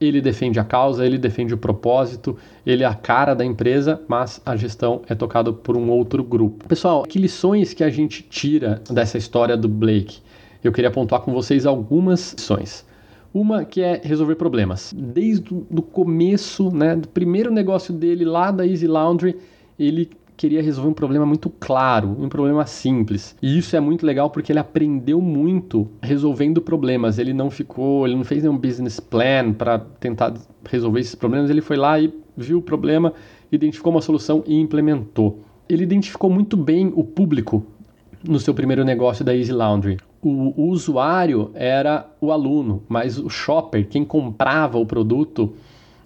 Ele 0.00 0.20
defende 0.20 0.60
a 0.60 0.64
causa, 0.64 1.04
ele 1.04 1.18
defende 1.18 1.52
o 1.52 1.58
propósito, 1.58 2.36
ele 2.64 2.84
é 2.84 2.86
a 2.86 2.94
cara 2.94 3.34
da 3.34 3.44
empresa, 3.44 4.00
mas 4.06 4.40
a 4.46 4.54
gestão 4.54 5.02
é 5.08 5.14
tocada 5.14 5.52
por 5.52 5.76
um 5.76 5.90
outro 5.90 6.22
grupo. 6.22 6.68
Pessoal, 6.68 7.02
que 7.02 7.18
lições 7.18 7.74
que 7.74 7.82
a 7.82 7.90
gente 7.90 8.22
tira 8.22 8.80
dessa 8.88 9.18
história 9.18 9.56
do 9.56 9.68
Blake? 9.68 10.20
Eu 10.62 10.70
queria 10.70 10.90
pontuar 10.90 11.22
com 11.22 11.32
vocês 11.32 11.66
algumas 11.66 12.32
lições. 12.32 12.86
Uma 13.34 13.64
que 13.64 13.80
é 13.80 14.00
resolver 14.02 14.36
problemas. 14.36 14.94
Desde 14.96 15.52
o 15.52 15.82
começo, 15.82 16.70
né, 16.70 16.94
do 16.94 17.08
primeiro 17.08 17.50
negócio 17.50 17.92
dele 17.92 18.24
lá 18.24 18.52
da 18.52 18.64
Easy 18.64 18.86
Laundry, 18.86 19.36
ele 19.78 20.10
queria 20.38 20.62
resolver 20.62 20.88
um 20.88 20.94
problema 20.94 21.26
muito 21.26 21.50
claro, 21.50 22.16
um 22.18 22.28
problema 22.28 22.64
simples. 22.64 23.36
E 23.42 23.58
isso 23.58 23.74
é 23.74 23.80
muito 23.80 24.06
legal 24.06 24.30
porque 24.30 24.52
ele 24.52 24.60
aprendeu 24.60 25.20
muito 25.20 25.88
resolvendo 26.00 26.62
problemas. 26.62 27.18
Ele 27.18 27.34
não 27.34 27.50
ficou, 27.50 28.06
ele 28.06 28.14
não 28.14 28.22
fez 28.22 28.44
nenhum 28.44 28.56
business 28.56 29.00
plan 29.00 29.52
para 29.52 29.80
tentar 29.80 30.32
resolver 30.70 31.00
esses 31.00 31.16
problemas. 31.16 31.50
Ele 31.50 31.60
foi 31.60 31.76
lá 31.76 31.98
e 31.98 32.14
viu 32.36 32.58
o 32.58 32.62
problema, 32.62 33.12
identificou 33.50 33.90
uma 33.90 34.00
solução 34.00 34.44
e 34.46 34.58
implementou. 34.58 35.40
Ele 35.68 35.82
identificou 35.82 36.30
muito 36.30 36.56
bem 36.56 36.92
o 36.94 37.02
público 37.02 37.66
no 38.26 38.38
seu 38.38 38.54
primeiro 38.54 38.84
negócio 38.84 39.24
da 39.24 39.36
Easy 39.36 39.52
Laundry. 39.52 39.98
O, 40.22 40.68
usuário 40.68 41.50
era 41.54 42.08
o 42.20 42.30
aluno, 42.30 42.82
mas 42.88 43.18
o 43.18 43.28
shopper, 43.28 43.88
quem 43.88 44.04
comprava 44.04 44.78
o 44.78 44.86
produto, 44.86 45.54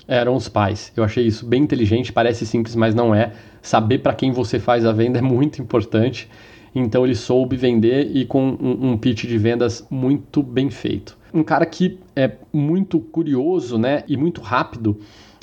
eram 0.07 0.35
os 0.35 0.49
pais. 0.49 0.93
Eu 0.97 1.05
achei 1.05 1.27
isso 1.27 1.47
bem 1.47 1.63
inteligente, 1.63 2.13
parece 2.13 2.47
simples, 2.47 2.75
mas 2.75 2.95
não 2.95 3.15
é. 3.15 3.33
Saber 3.61 3.99
para 3.99 4.15
quem 4.15 4.33
você 4.33 4.59
faz 4.59 4.85
a 4.85 4.93
venda 4.93 5.19
é 5.19 5.23
muito 5.23 5.61
importante. 5.61 6.29
Então 6.75 7.05
ele 7.05 7.15
soube 7.15 7.57
vender 7.57 8.11
e 8.15 8.25
com 8.25 8.57
um, 8.61 8.93
um, 8.93 8.97
pitch 8.97 9.27
de 9.27 9.37
vendas 9.37 9.87
muito 9.91 10.43
bem 10.43 10.71
feito. 10.71 11.19
Um 11.33 11.43
cara 11.43 11.67
que 11.67 11.99
é 12.17 12.33
muito 12.53 12.99
curioso, 12.99 13.79
né, 13.79 14.05
e 14.09 14.17
muito 14.17 14.41
rápido. 14.41 14.99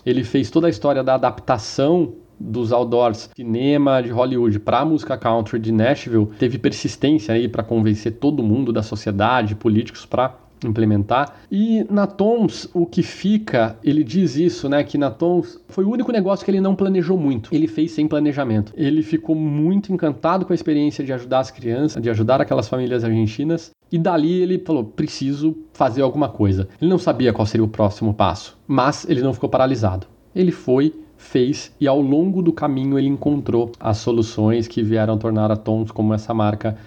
Ele 0.05 0.23
fez 0.23 0.49
toda 0.49 0.67
a 0.67 0.69
história 0.69 1.03
da 1.03 1.15
adaptação 1.15 2.13
dos 2.39 2.71
outdoors 2.71 3.29
cinema 3.35 4.01
de 4.01 4.09
Hollywood 4.09 4.59
para 4.59 4.79
a 4.79 4.85
música 4.85 5.17
country 5.17 5.59
de 5.59 5.71
Nashville. 5.71 6.27
Teve 6.39 6.57
persistência 6.57 7.35
aí 7.35 7.47
para 7.47 7.63
convencer 7.63 8.13
todo 8.13 8.41
mundo 8.41 8.71
da 8.71 8.81
sociedade, 8.81 9.55
políticos 9.55 10.05
para 10.05 10.35
implementar. 10.67 11.35
E 11.51 11.85
na 11.89 12.07
Tons, 12.07 12.69
o 12.73 12.85
que 12.85 13.03
fica, 13.03 13.77
ele 13.83 14.03
diz 14.03 14.35
isso, 14.35 14.67
né, 14.69 14.83
que 14.83 14.97
na 14.97 15.09
Tons 15.09 15.59
foi 15.67 15.85
o 15.85 15.91
único 15.91 16.11
negócio 16.11 16.43
que 16.43 16.51
ele 16.51 16.61
não 16.61 16.75
planejou 16.75 17.17
muito. 17.17 17.53
Ele 17.53 17.67
fez 17.67 17.91
sem 17.91 18.07
planejamento. 18.07 18.73
Ele 18.75 19.01
ficou 19.01 19.35
muito 19.35 19.91
encantado 19.91 20.45
com 20.45 20.53
a 20.53 20.55
experiência 20.55 21.03
de 21.03 21.13
ajudar 21.13 21.39
as 21.39 21.51
crianças, 21.51 22.01
de 22.01 22.09
ajudar 22.09 22.41
aquelas 22.41 22.67
famílias 22.67 23.03
argentinas. 23.03 23.71
E 23.91 23.97
dali 23.97 24.41
ele 24.41 24.59
falou: 24.59 24.83
preciso 24.83 25.57
fazer 25.73 26.01
alguma 26.01 26.29
coisa. 26.29 26.67
Ele 26.81 26.89
não 26.89 26.99
sabia 26.99 27.33
qual 27.33 27.45
seria 27.45 27.63
o 27.63 27.69
próximo 27.69 28.13
passo, 28.13 28.57
mas 28.67 29.07
ele 29.09 29.21
não 29.21 29.33
ficou 29.33 29.49
paralisado. 29.49 30.07
Ele 30.35 30.51
foi, 30.51 30.93
fez 31.17 31.71
e 31.79 31.87
ao 31.87 31.99
longo 31.99 32.41
do 32.41 32.53
caminho 32.53 32.97
ele 32.97 33.07
encontrou 33.07 33.71
as 33.79 33.97
soluções 33.97 34.67
que 34.67 34.81
vieram 34.81 35.17
tornar 35.17 35.51
a 35.51 35.55
Tons 35.55 35.91
como 35.91 36.13
essa 36.13 36.33
marca 36.33 36.77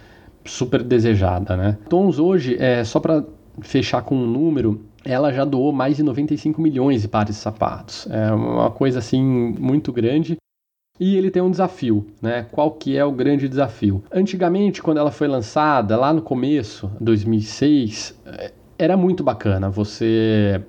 super 0.45 0.83
desejada, 0.83 1.57
né? 1.57 1.79
Tons 1.89 2.19
hoje, 2.19 2.57
é, 2.59 2.83
só 2.83 2.99
para 2.99 3.25
fechar 3.61 4.03
com 4.03 4.17
um 4.17 4.27
número, 4.27 4.81
ela 5.05 5.33
já 5.33 5.45
doou 5.45 5.73
mais 5.73 5.97
de 5.97 6.03
95 6.03 6.61
milhões 6.61 7.03
de 7.03 7.09
pares 7.09 7.37
de 7.37 7.43
sapatos. 7.43 8.07
É 8.11 8.33
uma 8.33 8.71
coisa 8.71 8.99
assim 8.99 9.23
muito 9.23 9.93
grande. 9.93 10.37
E 11.01 11.17
ele 11.17 11.31
tem 11.31 11.43
um 11.43 11.51
desafio, 11.51 12.07
né? 12.21 12.47
Qual 12.53 12.71
que 12.71 12.97
é 12.97 13.05
o 13.05 13.11
grande 13.11 13.49
desafio? 13.49 14.05
Antigamente, 14.13 14.83
quando 14.83 14.99
ela 14.99 15.11
foi 15.11 15.27
lançada, 15.27 15.97
lá 15.97 16.13
no 16.13 16.23
começo, 16.23 16.91
2006, 17.01 18.21
é, 18.27 18.53
era 18.79 18.97
muito 18.97 19.25
bacana. 19.25 19.71
Você 19.71 20.63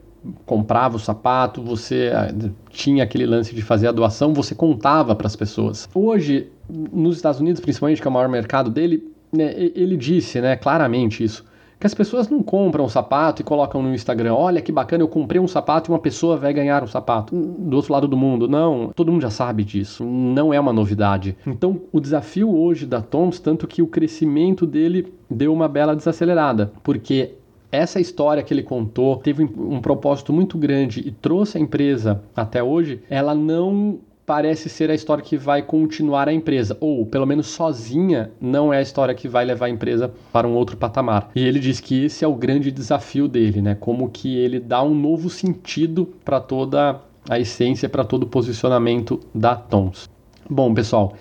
comprava 0.46 0.96
o 0.96 1.00
sapato, 1.00 1.62
você 1.62 2.12
ah, 2.16 2.34
tinha 2.70 3.04
aquele 3.04 3.26
lance 3.26 3.54
de 3.54 3.62
fazer 3.62 3.88
a 3.88 3.92
doação, 3.92 4.34
você 4.34 4.56
contava 4.56 5.16
para 5.16 5.28
as 5.28 5.36
pessoas. 5.36 5.90
Hoje, 5.94 6.50
nos 6.70 7.18
Estados 7.18 7.40
Unidos, 7.40 7.62
principalmente, 7.62 8.02
que 8.02 8.08
é 8.08 8.10
o 8.10 8.14
maior 8.14 8.30
mercado 8.30 8.72
dele, 8.72 9.12
né, 9.32 9.54
ele 9.58 9.98
disse 9.98 10.40
né, 10.40 10.56
claramente 10.56 11.24
isso. 11.24 11.44
Que 11.84 11.88
as 11.88 11.94
pessoas 11.94 12.30
não 12.30 12.42
compram 12.42 12.86
um 12.86 12.88
sapato 12.88 13.42
e 13.42 13.44
colocam 13.44 13.84
no 13.84 13.94
Instagram, 13.94 14.34
olha 14.36 14.62
que 14.62 14.72
bacana, 14.72 15.04
eu 15.04 15.08
comprei 15.10 15.42
um 15.42 15.50
sapato 15.50 15.90
e 15.90 15.94
uma 15.94 16.00
pessoa 16.00 16.38
vai 16.38 16.54
ganhar 16.54 16.82
um 16.82 16.88
sapato 16.88 17.36
do 17.36 17.76
outro 17.76 17.92
lado 17.92 18.08
do 18.08 18.16
mundo. 18.16 18.48
Não, 18.48 18.94
todo 18.96 19.12
mundo 19.12 19.22
já 19.22 19.30
sabe 19.30 19.66
disso, 19.66 20.06
não 20.06 20.54
é 20.54 20.58
uma 20.58 20.72
novidade. 20.72 21.36
Então, 21.46 21.82
o 21.92 22.00
desafio 22.00 22.56
hoje 22.56 22.86
da 22.86 23.02
Toms, 23.02 23.38
tanto 23.38 23.68
que 23.68 23.82
o 23.82 23.88
crescimento 23.88 24.66
dele 24.66 25.14
deu 25.30 25.52
uma 25.52 25.68
bela 25.68 25.94
desacelerada, 25.94 26.72
porque 26.82 27.34
essa 27.70 28.00
história 28.00 28.42
que 28.44 28.54
ele 28.54 28.64
contou 28.64 29.18
teve 29.18 29.44
um 29.44 29.82
propósito 29.82 30.32
muito 30.32 30.58
grande 30.58 31.06
e 31.06 31.12
trouxe 31.12 31.58
a 31.58 31.62
empresa 31.62 32.24
até 32.34 32.64
hoje, 32.64 33.02
ela 33.10 33.36
não 33.36 34.00
parece 34.26 34.70
ser 34.70 34.90
a 34.90 34.96
história 34.96 35.24
que 35.24 35.38
vai 35.38 35.62
continuar 35.62 36.28
a 36.28 36.34
empresa, 36.34 36.78
ou 36.80 37.06
pelo 37.06 37.26
menos 37.26 37.48
sozinha 37.48 38.32
não 38.40 38.74
é 38.74 38.78
a 38.78 38.82
história 38.82 39.14
que 39.14 39.28
vai 39.28 39.44
levar 39.46 39.66
a 39.66 39.70
empresa 39.70 40.14
para 40.32 40.48
um 40.48 40.54
outro 40.54 40.78
patamar. 40.78 41.30
E 41.36 41.46
ele 41.46 41.60
diz 41.60 41.80
que 41.80 42.06
esse 42.06 42.24
é 42.24 42.28
o 42.28 42.36
grande 42.36 42.72
desafio 42.72 43.28
dele, 43.28 43.62
né? 43.62 43.76
Como 43.76 44.10
que 44.10 44.38
ele 44.38 44.60
dá 44.60 44.82
um 44.82 44.96
novo 44.96 45.30
sentido 45.30 46.14
para 46.24 46.40
toda 46.40 47.02
a 47.30 47.40
essência, 47.40 47.90
para 47.90 48.04
todo 48.04 48.24
o 48.24 48.28
posicionamento 48.28 49.20
da 49.34 49.56
Tons. 49.56 50.10
Bom, 50.50 50.74
pessoal, 50.74 51.14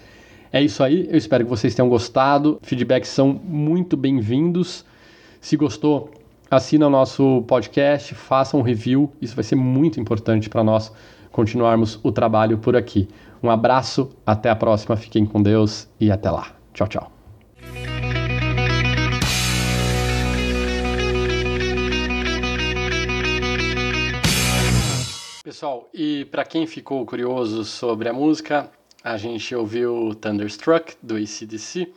é 0.53 0.63
isso 0.63 0.83
aí. 0.83 1.09
Eu 1.11 1.17
espero 1.17 1.45
que 1.45 1.51
vocês 1.51 1.75
tenham 1.75 1.89
gostado. 1.89 2.59
Feedbacks 2.63 3.09
são 3.09 3.41
muito 3.45 3.97
bem-vindos. 3.97 4.85
Se 5.41 5.57
gostou, 5.57 6.11
assina 6.55 6.87
o 6.87 6.91
nosso 6.91 7.43
podcast, 7.49 8.15
faça 8.15 8.59
um 8.59 8.61
review, 8.61 9.11
isso 9.23 9.35
vai 9.35 9.43
ser 9.43 9.57
muito 9.57 9.99
importante 9.99 10.51
para 10.51 10.63
nós 10.63 10.93
continuarmos 11.31 11.99
o 12.03 12.13
trabalho 12.13 12.59
por 12.59 12.77
aqui. 12.77 13.09
Um 13.43 13.51
abraço, 13.51 14.11
até 14.27 14.51
a 14.51 14.55
próxima, 14.55 14.95
fiquem 14.95 15.25
com 15.25 15.43
Deus 15.43 15.89
e 15.99 16.11
até 16.11 16.31
lá. 16.31 16.55
Tchau, 16.75 16.87
tchau. 16.89 17.13
Pessoal, 25.43 25.89
e 25.95 26.27
para 26.27 26.45
quem 26.45 26.67
ficou 26.67 27.05
curioso 27.07 27.65
sobre 27.65 28.11
a 28.11 28.13
música, 28.13 28.71
a 29.03 29.17
gente 29.17 29.55
ouviu 29.55 30.15
Thunderstruck 30.21 30.97
do 31.03 31.17
ACDC, 31.17 31.91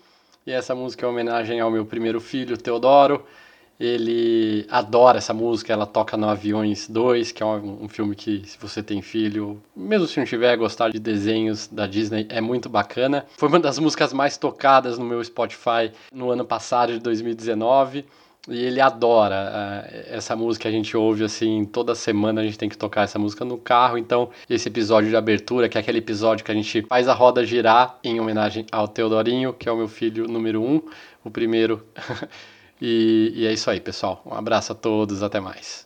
e 0.47 0.51
essa 0.51 0.73
música 0.73 1.05
é 1.05 1.07
uma 1.07 1.13
homenagem 1.13 1.59
ao 1.59 1.69
meu 1.69 1.85
primeiro 1.85 2.21
filho, 2.21 2.55
Teodoro. 2.55 3.25
Ele 3.79 4.65
adora 4.69 5.17
essa 5.17 5.33
música, 5.33 5.73
ela 5.73 5.85
toca 5.85 6.15
no 6.15 6.29
Aviões 6.29 6.87
2, 6.87 7.31
que 7.33 7.43
é 7.43 7.45
um, 7.45 7.83
um, 7.83 7.89
filme 7.89 8.15
que, 8.15 8.41
se 8.45 8.57
você 8.57 8.81
tem 8.81 9.01
filho, 9.01 9.61
mesmo 9.75 10.07
se 10.07 10.17
não 10.17 10.25
tiver, 10.25 10.55
gostar 10.55 10.89
de 10.89 10.99
desenhos 10.99 11.67
da 11.67 11.85
Disney, 11.85 12.25
é 12.29 12.39
muito 12.39 12.69
bacana. 12.69 13.25
Foi 13.37 13.49
uma 13.49 13.59
das 13.59 13.77
músicas 13.77 14.13
mais 14.13 14.37
tocadas 14.37 14.97
no 14.97 15.03
meu 15.03 15.21
Spotify 15.23 15.91
no 16.13 16.31
ano 16.31 16.45
passado, 16.45 16.93
de 16.93 16.99
2019. 16.99 18.05
E 18.47 18.63
ele 18.63 18.79
adora 18.79 19.83
uh, 19.83 20.15
essa 20.15 20.35
música, 20.35 20.69
a 20.69 20.71
gente 20.71 20.95
ouve 20.95 21.23
assim, 21.23 21.65
toda 21.65 21.95
semana 21.95 22.41
a 22.41 22.43
gente 22.43 22.57
tem 22.57 22.69
que 22.69 22.77
tocar 22.77 23.01
essa 23.01 23.17
música 23.17 23.43
no 23.43 23.57
carro. 23.57 23.97
Então, 23.97 24.29
esse 24.49 24.69
episódio 24.69 25.09
de 25.09 25.15
abertura, 25.15 25.67
que 25.67 25.77
é 25.77 25.81
aquele 25.81 25.97
episódio 25.97 26.45
que 26.45 26.51
a 26.51 26.55
gente 26.55 26.83
faz 26.83 27.07
a 27.07 27.13
roda 27.13 27.43
girar 27.43 27.97
em 28.03 28.19
homenagem 28.19 28.65
ao 28.71 28.87
Teodorinho, 28.87 29.51
que 29.51 29.67
é 29.67 29.71
o 29.71 29.77
meu 29.77 29.87
filho 29.87 30.27
número 30.27 30.61
um, 30.61 30.79
o 31.23 31.31
primeiro 31.31 31.83
E, 32.81 33.31
e 33.35 33.45
é 33.47 33.53
isso 33.53 33.69
aí, 33.69 33.79
pessoal. 33.81 34.21
Um 34.25 34.33
abraço 34.33 34.71
a 34.71 34.75
todos, 34.75 35.23
até 35.23 35.39
mais. 35.39 35.84